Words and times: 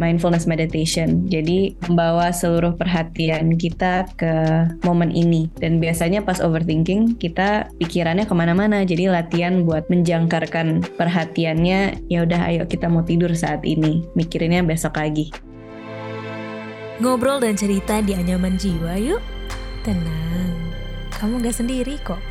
mindfulness 0.00 0.48
meditation. 0.48 1.28
Jadi 1.28 1.76
membawa 1.84 2.32
seluruh 2.32 2.72
perhatian 2.80 3.60
kita 3.60 4.08
ke 4.16 4.32
momen 4.88 5.12
ini. 5.12 5.52
Dan 5.60 5.76
biasanya 5.76 6.24
pas 6.24 6.40
overthinking 6.40 7.20
kita 7.20 7.68
pikirannya 7.76 8.24
ke 8.24 8.32
mana-mana. 8.32 8.80
Jadi 8.80 9.12
latihan 9.12 9.68
buat 9.68 9.84
menjangkarkan 9.92 10.96
perhatiannya. 10.96 12.08
Ya 12.08 12.24
udah, 12.24 12.48
ayo 12.48 12.64
kita 12.64 12.88
mau 12.88 13.04
tidur 13.04 13.36
saat 13.36 13.60
ini. 13.68 14.08
Mikirinnya 14.16 14.64
besok 14.64 14.96
lagi. 14.96 15.28
Ngobrol 17.04 17.44
dan 17.44 17.56
cerita 17.56 18.00
di 18.00 18.16
anyaman 18.16 18.56
jiwa 18.56 18.96
yuk. 18.96 19.20
Tenang, 19.80 20.52
kamu 21.12 21.40
gak 21.40 21.56
sendiri 21.56 21.96
kok. 22.04 22.29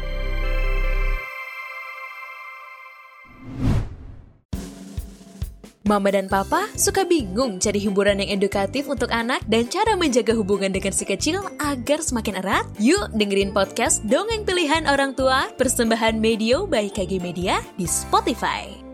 Mama 5.90 6.14
dan 6.14 6.30
Papa 6.30 6.70
suka 6.78 7.02
bingung 7.02 7.58
cari 7.58 7.82
hiburan 7.82 8.22
yang 8.22 8.38
edukatif 8.38 8.86
untuk 8.86 9.10
anak 9.10 9.42
dan 9.50 9.66
cara 9.66 9.98
menjaga 9.98 10.38
hubungan 10.38 10.70
dengan 10.70 10.94
si 10.94 11.02
kecil 11.02 11.42
agar 11.58 12.06
semakin 12.06 12.46
erat? 12.46 12.70
Yuk 12.78 13.10
dengerin 13.18 13.50
podcast 13.50 14.06
Dongeng 14.06 14.46
Pilihan 14.46 14.86
Orang 14.86 15.18
Tua 15.18 15.50
persembahan 15.58 16.22
Medio 16.22 16.70
by 16.70 16.94
KG 16.94 17.18
Media 17.18 17.58
di 17.74 17.90
Spotify. 17.90 18.89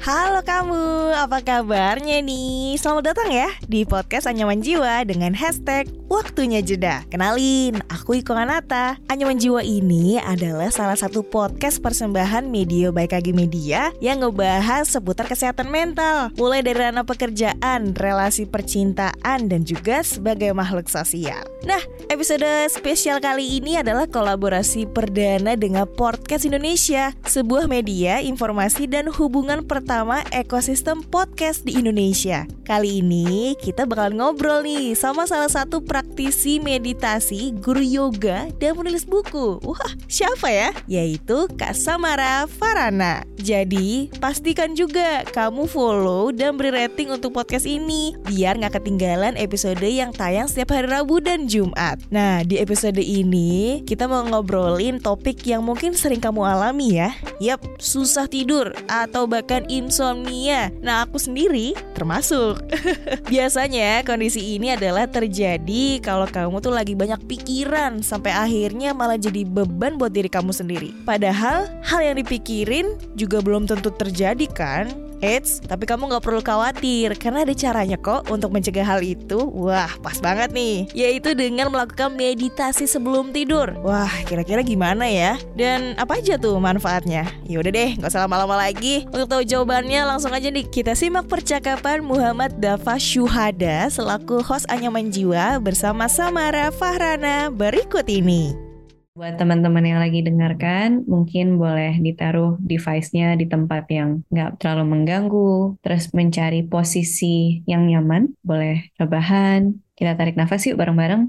Halo 0.00 0.40
kamu, 0.40 1.12
apa 1.12 1.44
kabarnya 1.44 2.24
nih? 2.24 2.72
Selamat 2.80 3.12
datang 3.12 3.28
ya 3.28 3.52
di 3.68 3.84
podcast 3.84 4.24
Anyaman 4.24 4.64
Jiwa 4.64 5.04
dengan 5.04 5.36
hashtag 5.36 5.92
Waktunya 6.08 6.64
Jeda. 6.64 7.04
Kenalin, 7.12 7.84
aku 7.84 8.16
Iko 8.16 8.32
Kanata. 8.32 8.96
Anyaman 9.12 9.36
Jiwa 9.36 9.60
ini 9.60 10.16
adalah 10.16 10.72
salah 10.72 10.96
satu 10.96 11.20
podcast 11.20 11.84
persembahan 11.84 12.48
Media 12.48 12.88
by 12.88 13.12
KG 13.12 13.36
Media 13.36 13.92
yang 14.00 14.24
ngebahas 14.24 14.88
seputar 14.88 15.28
kesehatan 15.28 15.68
mental. 15.68 16.32
Mulai 16.40 16.64
dari 16.64 16.80
ranah 16.80 17.04
pekerjaan, 17.04 17.92
relasi 17.92 18.48
percintaan, 18.48 19.52
dan 19.52 19.68
juga 19.68 20.00
sebagai 20.00 20.56
makhluk 20.56 20.88
sosial. 20.88 21.44
Nah, 21.68 21.84
episode 22.08 22.48
spesial 22.72 23.20
kali 23.20 23.60
ini 23.60 23.76
adalah 23.76 24.08
kolaborasi 24.08 24.88
perdana 24.88 25.60
dengan 25.60 25.84
Podcast 25.84 26.48
Indonesia, 26.48 27.12
sebuah 27.28 27.68
media 27.68 28.24
informasi 28.24 28.88
dan 28.88 29.12
hubungan 29.12 29.60
pertama 29.68 29.89
pertama 29.90 30.22
ekosistem 30.30 31.02
podcast 31.02 31.66
di 31.66 31.74
Indonesia. 31.74 32.46
Kali 32.62 33.02
ini 33.02 33.58
kita 33.58 33.82
bakal 33.90 34.14
ngobrol 34.14 34.62
nih 34.62 34.94
sama 34.94 35.26
salah 35.26 35.50
satu 35.50 35.82
praktisi 35.82 36.62
meditasi, 36.62 37.50
guru 37.58 37.82
yoga, 37.82 38.46
dan 38.62 38.78
penulis 38.78 39.02
buku. 39.02 39.58
Wah, 39.66 39.90
siapa 40.06 40.46
ya? 40.46 40.70
Yaitu 40.86 41.50
Kak 41.58 41.74
Samara 41.74 42.46
Farana. 42.46 43.26
Jadi, 43.42 44.14
pastikan 44.22 44.78
juga 44.78 45.26
kamu 45.34 45.66
follow 45.66 46.30
dan 46.30 46.54
beri 46.54 46.70
rating 46.70 47.10
untuk 47.10 47.34
podcast 47.34 47.66
ini 47.66 48.14
biar 48.30 48.62
nggak 48.62 48.78
ketinggalan 48.78 49.34
episode 49.34 49.82
yang 49.82 50.14
tayang 50.14 50.46
setiap 50.46 50.70
hari 50.78 50.86
Rabu 50.86 51.18
dan 51.18 51.50
Jumat. 51.50 51.98
Nah, 52.14 52.46
di 52.46 52.62
episode 52.62 53.02
ini 53.02 53.82
kita 53.82 54.06
mau 54.06 54.22
ngobrolin 54.22 55.02
topik 55.02 55.42
yang 55.50 55.66
mungkin 55.66 55.98
sering 55.98 56.22
kamu 56.22 56.46
alami 56.46 57.02
ya. 57.02 57.10
Yap, 57.42 57.66
susah 57.82 58.30
tidur 58.30 58.70
atau 58.86 59.26
bahkan 59.26 59.66
insomnia. 59.80 60.68
Nah, 60.84 61.08
aku 61.08 61.16
sendiri 61.16 61.72
termasuk. 61.96 62.60
Biasanya 63.32 64.04
kondisi 64.04 64.60
ini 64.60 64.76
adalah 64.76 65.08
terjadi 65.08 65.98
kalau 66.04 66.28
kamu 66.28 66.60
tuh 66.60 66.76
lagi 66.76 66.92
banyak 66.92 67.24
pikiran 67.24 68.04
sampai 68.04 68.36
akhirnya 68.36 68.92
malah 68.92 69.16
jadi 69.16 69.48
beban 69.48 69.96
buat 69.96 70.12
diri 70.12 70.28
kamu 70.28 70.52
sendiri. 70.52 70.92
Padahal 71.08 71.66
hal 71.80 72.00
yang 72.04 72.20
dipikirin 72.20 73.00
juga 73.16 73.40
belum 73.40 73.64
tentu 73.64 73.88
terjadi 73.88 74.46
kan? 74.52 75.09
Eits, 75.20 75.60
tapi 75.60 75.84
kamu 75.84 76.08
gak 76.16 76.24
perlu 76.24 76.40
khawatir 76.40 77.12
karena 77.20 77.44
ada 77.44 77.52
caranya 77.52 78.00
kok 78.00 78.32
untuk 78.32 78.52
mencegah 78.52 78.84
hal 78.84 79.04
itu. 79.04 79.36
Wah, 79.52 79.92
pas 80.00 80.16
banget 80.20 80.52
nih. 80.52 80.88
Yaitu 80.96 81.36
dengan 81.36 81.68
melakukan 81.68 82.16
meditasi 82.16 82.88
sebelum 82.88 83.30
tidur. 83.30 83.76
Wah, 83.84 84.10
kira-kira 84.24 84.64
gimana 84.64 85.04
ya? 85.04 85.36
Dan 85.52 85.92
apa 86.00 86.16
aja 86.18 86.40
tuh 86.40 86.56
manfaatnya? 86.56 87.28
Ya 87.44 87.60
udah 87.60 87.72
deh, 87.72 88.00
gak 88.00 88.08
usah 88.08 88.24
lama-lama 88.24 88.56
lagi. 88.56 89.04
Untuk 89.12 89.28
tahu 89.28 89.42
jawabannya 89.44 90.08
langsung 90.08 90.32
aja 90.32 90.48
nih 90.48 90.64
kita 90.64 90.96
simak 90.96 91.28
percakapan 91.28 92.00
Muhammad 92.00 92.56
Dafa 92.56 92.96
Syuhada 92.96 93.92
selaku 93.92 94.40
host 94.40 94.64
Anyaman 94.72 95.12
Jiwa 95.12 95.60
bersama 95.60 96.08
Samara 96.08 96.72
Fahrana 96.72 97.52
berikut 97.52 98.08
ini. 98.08 98.69
Buat 99.10 99.42
teman-teman 99.42 99.82
yang 99.82 99.98
lagi 99.98 100.22
dengarkan, 100.22 101.02
mungkin 101.02 101.58
boleh 101.58 101.98
ditaruh 101.98 102.62
device-nya 102.62 103.34
di 103.34 103.46
tempat 103.50 103.90
yang 103.90 104.22
nggak 104.30 104.62
terlalu 104.62 104.84
mengganggu, 104.94 105.74
terus 105.82 106.14
mencari 106.14 106.62
posisi 106.62 107.58
yang 107.66 107.90
nyaman, 107.90 108.30
boleh 108.46 108.86
rebahan. 109.00 109.74
Kita 109.98 110.14
tarik 110.14 110.38
nafas 110.38 110.62
yuk 110.70 110.78
bareng-bareng. 110.78 111.22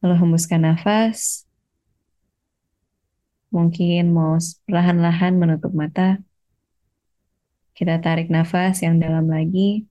Lalu 0.00 0.14
hembuskan 0.16 0.60
nafas. 0.64 1.44
Mungkin 3.52 4.16
mau 4.16 4.40
perlahan-lahan 4.64 5.32
menutup 5.36 5.76
mata. 5.76 6.16
Kita 7.76 8.00
tarik 8.00 8.32
nafas 8.32 8.80
yang 8.80 8.96
dalam 8.96 9.28
lagi. 9.28 9.84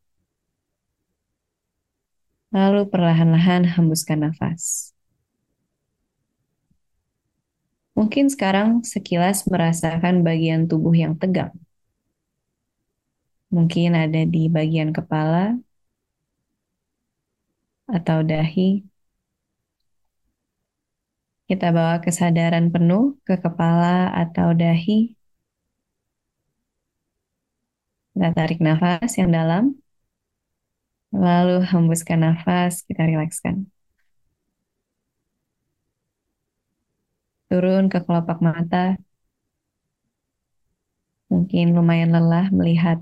Lalu 2.49 2.89
perlahan-lahan 2.89 3.69
hembuskan 3.77 4.19
nafas. 4.25 4.91
Mungkin 7.97 8.25
sekarang 8.33 8.69
sekilas 8.87 9.37
merasakan 9.51 10.15
bagian 10.27 10.61
tubuh 10.69 10.95
yang 10.95 11.13
tegang. 11.21 11.51
Mungkin 13.55 13.89
ada 14.03 14.21
di 14.33 14.47
bagian 14.47 14.89
kepala 14.97 15.59
atau 17.95 18.19
dahi. 18.29 18.61
Kita 21.49 21.67
bawa 21.75 21.95
kesadaran 22.05 22.65
penuh 22.73 23.03
ke 23.27 23.35
kepala 23.43 24.07
atau 24.23 24.47
dahi. 24.61 25.13
Kita 28.11 28.29
tarik 28.37 28.59
nafas 28.65 29.11
yang 29.19 29.31
dalam, 29.37 29.63
lalu 31.25 31.55
hembuskan 31.71 32.19
nafas, 32.25 32.73
kita 32.87 33.01
rilekskan. 33.11 33.55
Turun 37.51 37.83
ke 37.91 37.97
kelopak 38.05 38.39
mata. 38.47 38.77
Mungkin 41.31 41.65
lumayan 41.77 42.11
lelah 42.15 42.47
melihat 42.57 42.97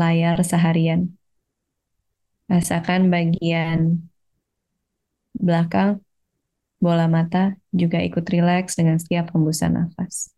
layar 0.00 0.36
seharian. 0.50 1.00
Rasakan 2.48 3.02
bagian 3.12 4.08
belakang 5.36 6.00
bola 6.84 7.06
mata 7.10 7.58
juga 7.80 7.98
ikut 8.08 8.24
rileks 8.32 8.72
dengan 8.78 8.96
setiap 9.02 9.26
hembusan 9.34 9.76
nafas. 9.76 10.32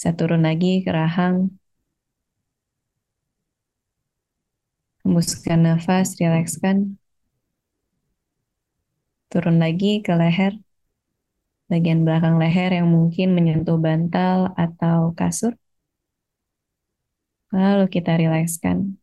Saya 0.00 0.14
turun 0.16 0.42
lagi 0.48 0.80
ke 0.84 0.90
rahang. 0.96 1.36
Hembuskan 5.04 5.60
nafas, 5.66 6.16
rilekskan. 6.20 6.99
Turun 9.30 9.56
lagi 9.62 10.02
ke 10.02 10.12
leher, 10.20 10.58
bagian 11.70 12.02
belakang 12.02 12.36
leher 12.42 12.70
yang 12.78 12.90
mungkin 12.90 13.28
menyentuh 13.36 13.78
bantal 13.78 14.50
atau 14.58 15.14
kasur. 15.14 15.54
Lalu 17.54 17.86
kita 17.94 18.18
rilekskan. 18.18 18.98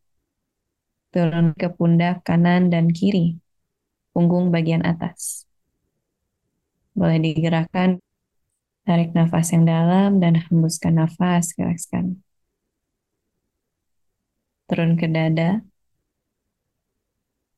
Turun 1.08 1.56
ke 1.56 1.72
pundak 1.72 2.20
kanan 2.28 2.68
dan 2.68 2.92
kiri, 2.92 3.40
punggung 4.12 4.52
bagian 4.52 4.84
atas. 4.84 5.48
Boleh 6.92 7.16
digerakkan, 7.24 8.04
tarik 8.84 9.16
nafas 9.16 9.48
yang 9.56 9.64
dalam 9.64 10.20
dan 10.20 10.36
hembuskan 10.36 11.00
nafas, 11.00 11.56
rilekskan. 11.56 12.20
Turun 14.68 15.00
ke 15.00 15.08
dada, 15.08 15.64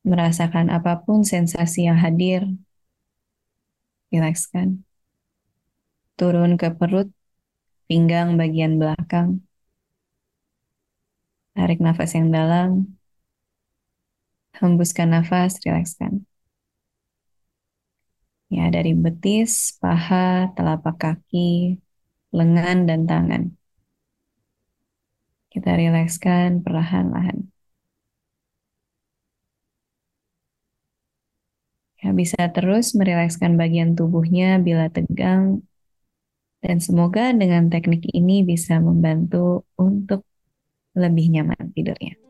merasakan 0.09 0.67
apa 0.77 0.93
pun 1.05 1.19
sensasi 1.31 1.79
yang 1.89 1.99
hadir, 2.03 2.41
rilekskan. 4.11 4.83
Turun 6.19 6.51
ke 6.61 6.67
perut, 6.79 7.07
pinggang 7.87 8.29
bagian 8.41 8.73
belakang. 8.81 9.29
Tarik 11.55 11.79
nafas 11.85 12.11
yang 12.17 12.27
dalam. 12.37 12.69
Hembuskan 14.59 15.09
nafas, 15.13 15.59
rilekskan. 15.65 16.13
Ya, 18.55 18.63
dari 18.75 18.91
betis, 19.03 19.53
paha, 19.81 20.51
telapak 20.55 20.95
kaki, 21.03 21.39
lengan, 22.37 22.77
dan 22.89 23.01
tangan. 23.09 23.43
Kita 25.51 25.71
rilekskan 25.79 26.49
perlahan-lahan. 26.65 27.37
Ya, 32.01 32.09
bisa 32.17 32.39
terus 32.55 32.85
merilekskan 32.97 33.51
bagian 33.61 33.93
tubuhnya 33.97 34.57
bila 34.57 34.89
tegang, 34.89 35.61
dan 36.61 36.77
semoga 36.77 37.33
dengan 37.33 37.73
teknik 37.73 38.05
ini 38.13 38.45
bisa 38.45 38.77
membantu 38.77 39.65
untuk 39.81 40.21
lebih 40.93 41.25
nyaman 41.33 41.73
tidurnya. 41.73 42.20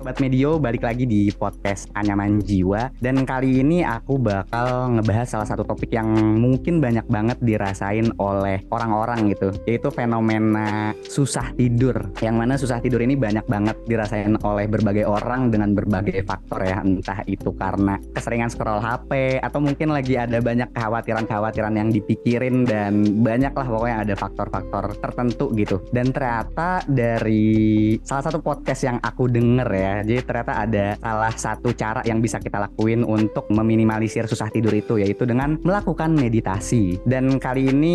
Sobat 0.00 0.16
Medio, 0.16 0.56
balik 0.56 0.80
lagi 0.80 1.04
di 1.04 1.28
podcast 1.28 1.92
Anyaman 1.92 2.40
Jiwa. 2.40 2.88
Dan 3.04 3.28
kali 3.28 3.60
ini 3.60 3.84
aku 3.84 4.16
bakal 4.16 4.96
ngebahas 4.96 5.28
salah 5.28 5.44
satu 5.44 5.60
topik 5.60 5.92
yang 5.92 6.08
mungkin 6.40 6.80
banyak 6.80 7.04
banget 7.04 7.36
dirasain 7.44 8.08
oleh 8.16 8.64
orang-orang 8.72 9.28
gitu 9.36 9.52
Yaitu 9.68 9.92
fenomena 9.92 10.96
susah 11.04 11.52
tidur. 11.52 12.00
Yang 12.16 12.32
mana 12.40 12.56
susah 12.56 12.80
tidur 12.80 13.04
ini 13.04 13.12
banyak 13.12 13.44
banget 13.44 13.76
dirasain 13.84 14.40
oleh 14.40 14.72
berbagai 14.72 15.04
orang 15.04 15.52
dengan 15.52 15.76
berbagai 15.76 16.24
faktor 16.24 16.64
ya. 16.64 16.80
Entah 16.80 17.20
itu 17.28 17.52
karena 17.52 18.00
keseringan 18.16 18.48
scroll 18.48 18.80
HP 18.80 19.36
Atau 19.44 19.60
mungkin 19.60 19.92
lagi 19.92 20.16
ada 20.16 20.40
banyak 20.40 20.72
kekhawatiran-kekhawatiran 20.72 21.76
yang 21.76 21.92
dipikirin 21.92 22.64
Dan 22.64 23.20
banyak 23.20 23.52
lah 23.52 23.68
pokoknya 23.68 23.96
ada 24.08 24.14
faktor-faktor 24.16 24.96
tertentu 24.96 25.52
gitu. 25.52 25.84
Dan 25.92 26.08
ternyata 26.08 26.88
dari 26.88 28.00
salah 28.00 28.24
satu 28.24 28.40
podcast 28.40 28.80
yang 28.88 28.96
aku 29.04 29.28
denger 29.28 29.68
ya 29.68 29.89
Ya. 29.90 30.06
Jadi 30.06 30.20
ternyata 30.22 30.52
ada 30.54 30.86
salah 31.02 31.34
satu 31.34 31.68
cara 31.74 32.00
yang 32.06 32.22
bisa 32.22 32.38
kita 32.38 32.62
lakuin 32.62 33.02
untuk 33.02 33.50
meminimalisir 33.50 34.30
susah 34.30 34.46
tidur 34.54 34.70
itu 34.70 35.02
yaitu 35.02 35.26
dengan 35.26 35.58
melakukan 35.66 36.14
meditasi. 36.14 37.02
Dan 37.02 37.42
kali 37.42 37.74
ini 37.74 37.94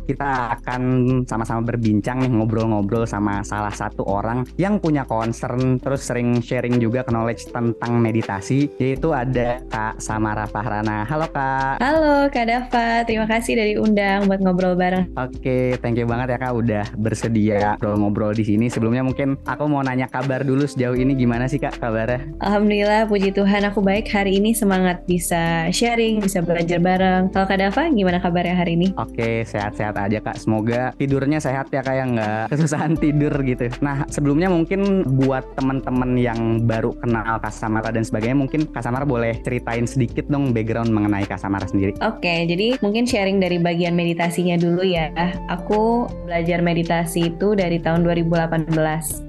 kita 0.00 0.56
akan 0.60 0.82
sama-sama 1.28 1.60
berbincang 1.60 2.24
nih 2.24 2.32
ngobrol-ngobrol 2.32 3.04
sama 3.04 3.44
salah 3.44 3.72
satu 3.72 4.08
orang 4.08 4.48
yang 4.56 4.80
punya 4.80 5.04
concern 5.04 5.76
terus 5.76 6.08
sering 6.08 6.40
sharing 6.40 6.80
juga 6.80 7.04
knowledge 7.12 7.52
tentang 7.52 8.00
meditasi 8.00 8.72
yaitu 8.80 9.12
ada 9.12 9.60
Kak 9.68 10.00
Samara 10.00 10.48
Fahrana. 10.48 11.04
Halo 11.04 11.28
Kak. 11.28 11.84
Halo 11.84 12.32
Kak 12.32 12.44
Dava, 12.48 13.04
terima 13.04 13.26
kasih 13.28 13.58
dari 13.58 13.74
undang 13.76 14.30
buat 14.30 14.40
ngobrol 14.40 14.78
bareng. 14.78 15.12
Oke, 15.18 15.76
thank 15.84 16.00
you 16.00 16.08
banget 16.08 16.34
ya 16.34 16.38
Kak 16.40 16.52
udah 16.56 16.84
bersedia 16.96 17.76
ngobrol-ngobrol 17.76 18.32
di 18.32 18.44
sini. 18.46 18.66
Sebelumnya 18.72 19.04
mungkin 19.04 19.36
aku 19.44 19.68
mau 19.68 19.84
nanya 19.84 20.08
kabar 20.08 20.46
dulu 20.46 20.64
sejauh 20.64 20.96
ini 20.96 21.12
gimana 21.18 21.33
gimana 21.34 21.50
sih 21.50 21.58
Kak 21.58 21.82
kabarnya? 21.82 22.30
Alhamdulillah, 22.38 23.10
puji 23.10 23.34
Tuhan 23.34 23.66
aku 23.66 23.82
baik 23.82 24.06
hari 24.06 24.38
ini 24.38 24.54
semangat 24.54 25.02
bisa 25.02 25.66
sharing, 25.74 26.22
bisa 26.22 26.38
belajar 26.46 26.78
bareng. 26.78 27.34
Kalau 27.34 27.50
Kak 27.50 27.58
Dava, 27.58 27.90
gimana 27.90 28.22
kabarnya 28.22 28.54
hari 28.54 28.78
ini? 28.78 28.94
Oke, 28.94 29.42
sehat-sehat 29.42 29.98
aja 29.98 30.22
Kak. 30.22 30.38
Semoga 30.38 30.94
tidurnya 30.94 31.42
sehat 31.42 31.74
ya 31.74 31.82
Kak, 31.82 31.96
yang 31.98 32.14
nggak 32.14 32.46
kesusahan 32.54 32.94
tidur 32.94 33.34
gitu. 33.42 33.66
Nah, 33.82 34.06
sebelumnya 34.06 34.46
mungkin 34.46 35.02
buat 35.02 35.42
teman-teman 35.58 36.14
yang 36.14 36.62
baru 36.70 36.94
kenal 37.02 37.42
Kasamara 37.42 37.90
dan 37.90 38.06
sebagainya, 38.06 38.38
mungkin 38.38 38.70
Kasamara 38.70 39.02
boleh 39.02 39.34
ceritain 39.42 39.90
sedikit 39.90 40.30
dong 40.30 40.54
background 40.54 40.94
mengenai 40.94 41.26
Kasamara 41.26 41.66
sendiri. 41.66 41.98
Oke, 41.98 42.46
jadi 42.46 42.78
mungkin 42.78 43.10
sharing 43.10 43.42
dari 43.42 43.58
bagian 43.58 43.98
meditasinya 43.98 44.54
dulu 44.54 44.86
ya. 44.86 45.10
Aku 45.50 46.06
belajar 46.30 46.62
meditasi 46.62 47.34
itu 47.34 47.58
dari 47.58 47.82
tahun 47.82 48.06
2018. 48.06 48.70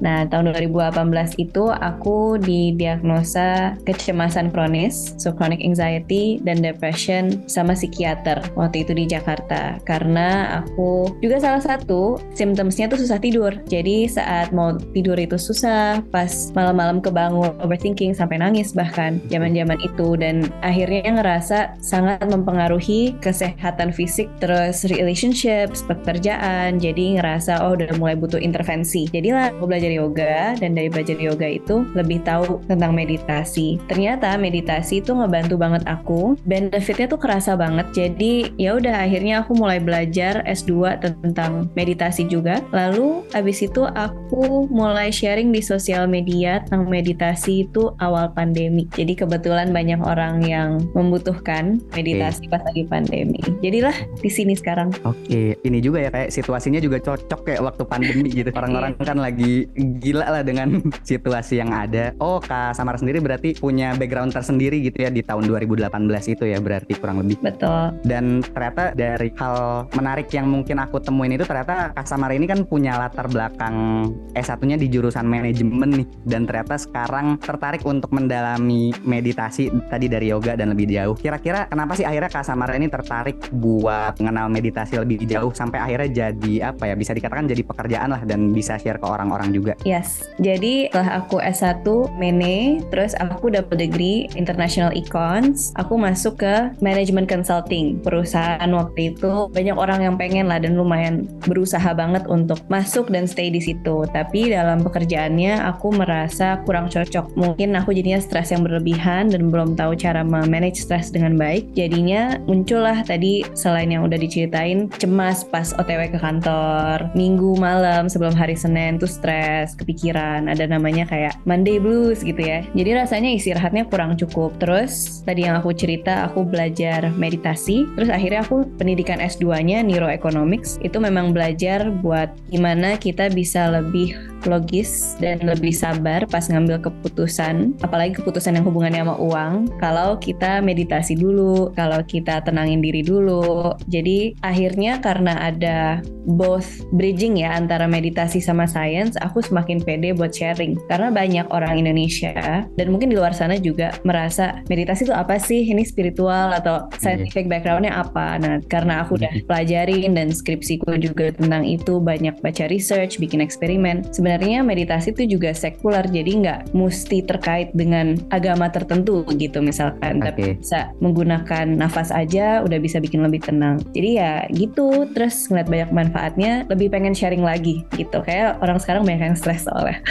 Nah, 0.06 0.30
tahun 0.30 0.54
2018 0.54 1.42
itu 1.42 1.74
aku 1.74 1.95
aku 1.96 2.36
didiagnosa 2.44 3.80
kecemasan 3.88 4.52
kronis, 4.52 5.16
so 5.16 5.32
chronic 5.32 5.64
anxiety 5.64 6.44
dan 6.44 6.60
depression 6.60 7.48
sama 7.48 7.72
psikiater 7.72 8.44
waktu 8.60 8.84
itu 8.84 8.92
di 8.92 9.08
Jakarta 9.08 9.80
karena 9.88 10.60
aku 10.60 11.16
juga 11.24 11.40
salah 11.40 11.64
satu 11.64 12.20
symptomsnya 12.36 12.92
tuh 12.92 13.00
susah 13.00 13.18
tidur. 13.24 13.56
Jadi 13.72 14.12
saat 14.12 14.52
mau 14.52 14.76
tidur 14.92 15.16
itu 15.16 15.40
susah, 15.40 16.04
pas 16.12 16.52
malam-malam 16.52 17.00
kebangun 17.00 17.56
overthinking 17.64 18.12
sampai 18.12 18.44
nangis 18.44 18.76
bahkan 18.76 19.24
zaman-zaman 19.32 19.80
itu 19.80 20.20
dan 20.20 20.52
akhirnya 20.60 21.22
ngerasa 21.22 21.80
sangat 21.80 22.28
mempengaruhi 22.28 23.16
kesehatan 23.24 23.96
fisik 23.96 24.28
terus 24.44 24.84
relationships, 24.90 25.86
pekerjaan. 25.86 26.82
Jadi 26.82 27.22
ngerasa 27.22 27.64
oh 27.64 27.78
udah 27.78 27.96
mulai 27.96 28.18
butuh 28.18 28.42
intervensi. 28.42 29.08
Jadilah 29.14 29.56
aku 29.56 29.70
belajar 29.70 29.92
yoga 29.94 30.58
dan 30.60 30.76
dari 30.76 30.92
belajar 30.92 31.16
yoga 31.16 31.48
itu 31.48 31.85
lebih 31.94 32.24
tahu 32.26 32.64
tentang 32.66 32.96
meditasi. 32.96 33.78
Ternyata 33.86 34.40
meditasi 34.40 35.04
itu 35.04 35.14
ngebantu 35.14 35.60
banget 35.60 35.84
aku. 35.86 36.40
Benefitnya 36.48 37.06
tuh 37.12 37.20
kerasa 37.22 37.54
banget. 37.54 37.92
Jadi 37.94 38.56
ya 38.58 38.78
udah 38.80 39.06
akhirnya 39.06 39.46
aku 39.46 39.54
mulai 39.54 39.78
belajar 39.78 40.42
S2 40.48 41.02
tentang 41.04 41.70
meditasi 41.78 42.26
juga. 42.26 42.64
Lalu 42.74 43.28
abis 43.36 43.66
itu 43.66 43.86
aku 43.86 44.70
mulai 44.72 45.12
sharing 45.12 45.52
di 45.52 45.62
sosial 45.62 46.10
media 46.10 46.64
tentang 46.66 46.88
meditasi 46.90 47.68
itu 47.68 47.92
awal 48.00 48.32
pandemi. 48.32 48.88
Jadi 48.94 49.14
kebetulan 49.18 49.76
banyak 49.76 50.00
orang 50.02 50.42
yang 50.46 50.82
membutuhkan 50.96 51.82
meditasi 51.94 52.48
okay. 52.48 52.52
pas 52.52 52.62
lagi 52.64 52.84
pandemi. 52.88 53.40
Jadilah 53.60 53.96
di 54.22 54.30
sini 54.32 54.54
sekarang. 54.56 54.96
Oke, 55.04 55.20
okay. 55.28 55.48
ini 55.68 55.84
juga 55.84 56.06
ya 56.06 56.10
kayak 56.14 56.30
situasinya 56.32 56.80
juga 56.80 56.98
cocok 57.02 57.42
kayak 57.44 57.62
waktu 57.62 57.84
pandemi 57.88 58.30
gitu. 58.32 58.50
Orang-orang 58.60 58.96
kan 59.02 59.20
lagi 59.20 59.68
gila 59.76 60.40
lah 60.40 60.44
dengan 60.46 60.80
situasi 61.10 61.60
yang 61.60 61.75
ada. 61.76 62.16
Oh, 62.24 62.40
Kak 62.40 62.78
Samara 62.78 62.96
sendiri 62.96 63.20
berarti 63.20 63.60
punya 63.60 63.92
background 64.00 64.32
tersendiri 64.32 64.80
gitu 64.80 65.04
ya 65.04 65.10
di 65.12 65.20
tahun 65.20 65.48
2018 65.52 65.92
itu 66.32 66.44
ya 66.48 66.58
berarti 66.64 66.94
kurang 66.96 67.20
lebih. 67.26 67.42
Betul. 67.44 68.00
Dan 68.08 68.40
ternyata 68.40 68.96
dari 68.96 69.30
hal 69.36 69.88
menarik 69.92 70.32
yang 70.32 70.48
mungkin 70.48 70.80
aku 70.80 71.04
temuin 71.04 71.36
itu 71.36 71.44
ternyata 71.44 71.92
Kak 71.92 72.08
Samara 72.08 72.38
ini 72.38 72.48
kan 72.48 72.64
punya 72.64 72.96
latar 72.96 73.28
belakang 73.28 74.08
S1-nya 74.38 74.80
di 74.80 74.88
jurusan 74.88 75.26
manajemen 75.26 76.04
nih 76.04 76.08
dan 76.24 76.48
ternyata 76.48 76.76
sekarang 76.80 77.42
tertarik 77.42 77.82
untuk 77.84 78.14
mendalami 78.14 78.94
meditasi 79.04 79.74
tadi 79.90 80.08
dari 80.08 80.30
yoga 80.30 80.56
dan 80.56 80.72
lebih 80.72 80.88
jauh. 80.92 81.16
Kira-kira 81.18 81.68
kenapa 81.68 81.98
sih 81.98 82.06
akhirnya 82.06 82.30
Kak 82.32 82.46
Samara 82.46 82.78
ini 82.78 82.88
tertarik 82.88 83.38
buat 83.52 84.16
mengenal 84.22 84.48
meditasi 84.54 85.02
lebih 85.02 85.26
jauh 85.26 85.52
sampai 85.52 85.82
akhirnya 85.82 86.30
jadi 86.30 86.72
apa 86.72 86.92
ya 86.92 86.96
bisa 86.96 87.12
dikatakan 87.18 87.50
jadi 87.50 87.62
pekerjaan 87.66 88.10
lah 88.14 88.22
dan 88.24 88.54
bisa 88.54 88.78
share 88.78 89.02
ke 89.02 89.08
orang-orang 89.08 89.50
juga. 89.50 89.74
Yes. 89.82 90.28
Jadi 90.38 90.94
setelah 90.94 91.26
aku 91.26 91.42
S1 91.42 91.65
S1 91.66 92.14
Mene, 92.22 92.86
terus 92.94 93.18
aku 93.18 93.50
dapat 93.50 93.82
degree 93.82 94.30
International 94.38 94.94
Econs. 94.94 95.74
Aku 95.82 95.98
masuk 95.98 96.46
ke 96.46 96.70
Management 96.78 97.26
Consulting. 97.26 98.06
Perusahaan 98.06 98.70
waktu 98.70 99.18
itu 99.18 99.50
banyak 99.50 99.74
orang 99.74 100.06
yang 100.06 100.14
pengen 100.14 100.46
lah 100.46 100.62
dan 100.62 100.78
lumayan 100.78 101.26
berusaha 101.50 101.90
banget 101.98 102.30
untuk 102.30 102.62
masuk 102.70 103.10
dan 103.10 103.26
stay 103.26 103.50
di 103.50 103.58
situ. 103.58 104.06
Tapi 104.14 104.54
dalam 104.54 104.86
pekerjaannya 104.86 105.66
aku 105.66 105.90
merasa 105.98 106.62
kurang 106.70 106.86
cocok. 106.94 107.34
Mungkin 107.34 107.74
aku 107.74 107.98
jadinya 107.98 108.22
stres 108.22 108.54
yang 108.54 108.62
berlebihan 108.62 109.34
dan 109.34 109.50
belum 109.50 109.74
tahu 109.74 109.98
cara 109.98 110.22
memanage 110.22 110.86
stres 110.86 111.10
dengan 111.10 111.34
baik. 111.34 111.74
Jadinya 111.74 112.38
muncullah 112.46 113.02
tadi 113.02 113.42
selain 113.58 113.90
yang 113.90 114.06
udah 114.06 114.22
diceritain 114.22 114.86
cemas 115.02 115.42
pas 115.42 115.74
OTW 115.74 116.14
ke 116.14 116.20
kantor, 116.22 117.10
minggu 117.18 117.58
malam 117.58 118.06
sebelum 118.06 118.38
hari 118.38 118.54
Senin 118.54 119.02
tuh 119.02 119.10
stres, 119.10 119.74
kepikiran, 119.74 120.46
ada 120.46 120.70
namanya 120.70 121.10
kayak 121.10 121.34
Monday 121.56 121.80
blues 121.80 122.20
gitu 122.20 122.44
ya. 122.44 122.68
Jadi 122.76 122.92
rasanya 123.00 123.32
istirahatnya 123.32 123.88
kurang 123.88 124.20
cukup. 124.20 124.52
Terus 124.60 125.24
tadi 125.24 125.48
yang 125.48 125.56
aku 125.64 125.72
cerita 125.72 126.28
aku 126.28 126.44
belajar 126.44 127.08
meditasi. 127.16 127.88
Terus 127.96 128.12
akhirnya 128.12 128.44
aku 128.44 128.68
pendidikan 128.76 129.24
S2-nya 129.24 129.80
neuroeconomics. 129.88 130.84
Itu 130.84 131.00
memang 131.00 131.32
belajar 131.32 131.88
buat 132.04 132.36
gimana 132.52 133.00
kita 133.00 133.32
bisa 133.32 133.72
lebih 133.72 134.35
logis 134.48 135.20
dan 135.20 135.44
lebih 135.44 135.74
sabar 135.76 136.26
pas 136.30 136.48
ngambil 136.48 136.82
keputusan, 136.82 137.76
apalagi 137.82 138.18
keputusan 138.18 138.58
yang 138.58 138.66
hubungannya 138.66 139.02
sama 139.06 139.18
uang. 139.20 139.54
Kalau 139.82 140.18
kita 140.18 140.64
meditasi 140.64 141.18
dulu, 141.18 141.74
kalau 141.74 142.02
kita 142.06 142.42
tenangin 142.46 142.80
diri 142.80 143.02
dulu. 143.06 143.76
Jadi 143.90 144.38
akhirnya 144.42 145.02
karena 145.02 145.38
ada 145.38 146.00
both 146.26 146.82
bridging 146.90 147.38
ya 147.38 147.54
antara 147.54 147.86
meditasi 147.86 148.42
sama 148.42 148.66
science, 148.66 149.14
aku 149.22 149.42
semakin 149.46 149.82
pede 149.82 150.14
buat 150.18 150.34
sharing. 150.34 150.78
Karena 150.90 151.14
banyak 151.14 151.48
orang 151.54 151.78
Indonesia 151.82 152.66
dan 152.66 152.88
mungkin 152.90 153.14
di 153.14 153.16
luar 153.18 153.32
sana 153.32 153.58
juga 153.62 153.94
merasa 154.02 154.62
meditasi 154.68 155.06
itu 155.06 155.14
apa 155.14 155.38
sih? 155.38 155.66
Ini 155.70 155.86
spiritual 155.86 156.52
atau 156.54 156.90
scientific 156.98 157.46
backgroundnya 157.46 157.94
apa? 157.94 158.42
Nah, 158.42 158.58
karena 158.66 159.06
aku 159.06 159.22
udah 159.22 159.32
pelajarin 159.46 160.18
dan 160.18 160.34
skripsiku 160.34 160.98
juga 160.98 161.32
tentang 161.32 161.64
itu 161.64 162.02
banyak 162.02 162.42
baca 162.42 162.66
research, 162.68 163.22
bikin 163.22 163.40
eksperimen. 163.40 164.06
Sebenarnya 164.12 164.35
meditasi 164.44 165.16
itu 165.16 165.40
juga 165.40 165.56
sekuler, 165.56 166.04
jadi 166.12 166.32
nggak 166.44 166.60
mesti 166.76 167.24
terkait 167.24 167.72
dengan 167.72 168.20
agama 168.30 168.68
tertentu 168.68 169.24
gitu 169.40 169.64
misalkan, 169.64 170.20
okay. 170.20 170.28
tapi 170.28 170.44
bisa 170.60 170.92
menggunakan 171.00 171.66
nafas 171.80 172.12
aja 172.12 172.60
udah 172.66 172.80
bisa 172.84 173.00
bikin 173.00 173.24
lebih 173.24 173.40
tenang. 173.40 173.80
Jadi 173.96 174.10
ya 174.20 174.44
gitu, 174.52 175.08
terus 175.16 175.48
ngeliat 175.48 175.72
banyak 175.72 175.90
manfaatnya, 175.96 176.52
lebih 176.68 176.92
pengen 176.92 177.16
sharing 177.16 177.46
lagi 177.46 177.88
gitu. 177.96 178.20
Kayak 178.20 178.60
orang 178.60 178.78
sekarang 178.84 179.08
banyak 179.08 179.32
yang 179.32 179.38
stres 179.40 179.64
soalnya. 179.64 180.04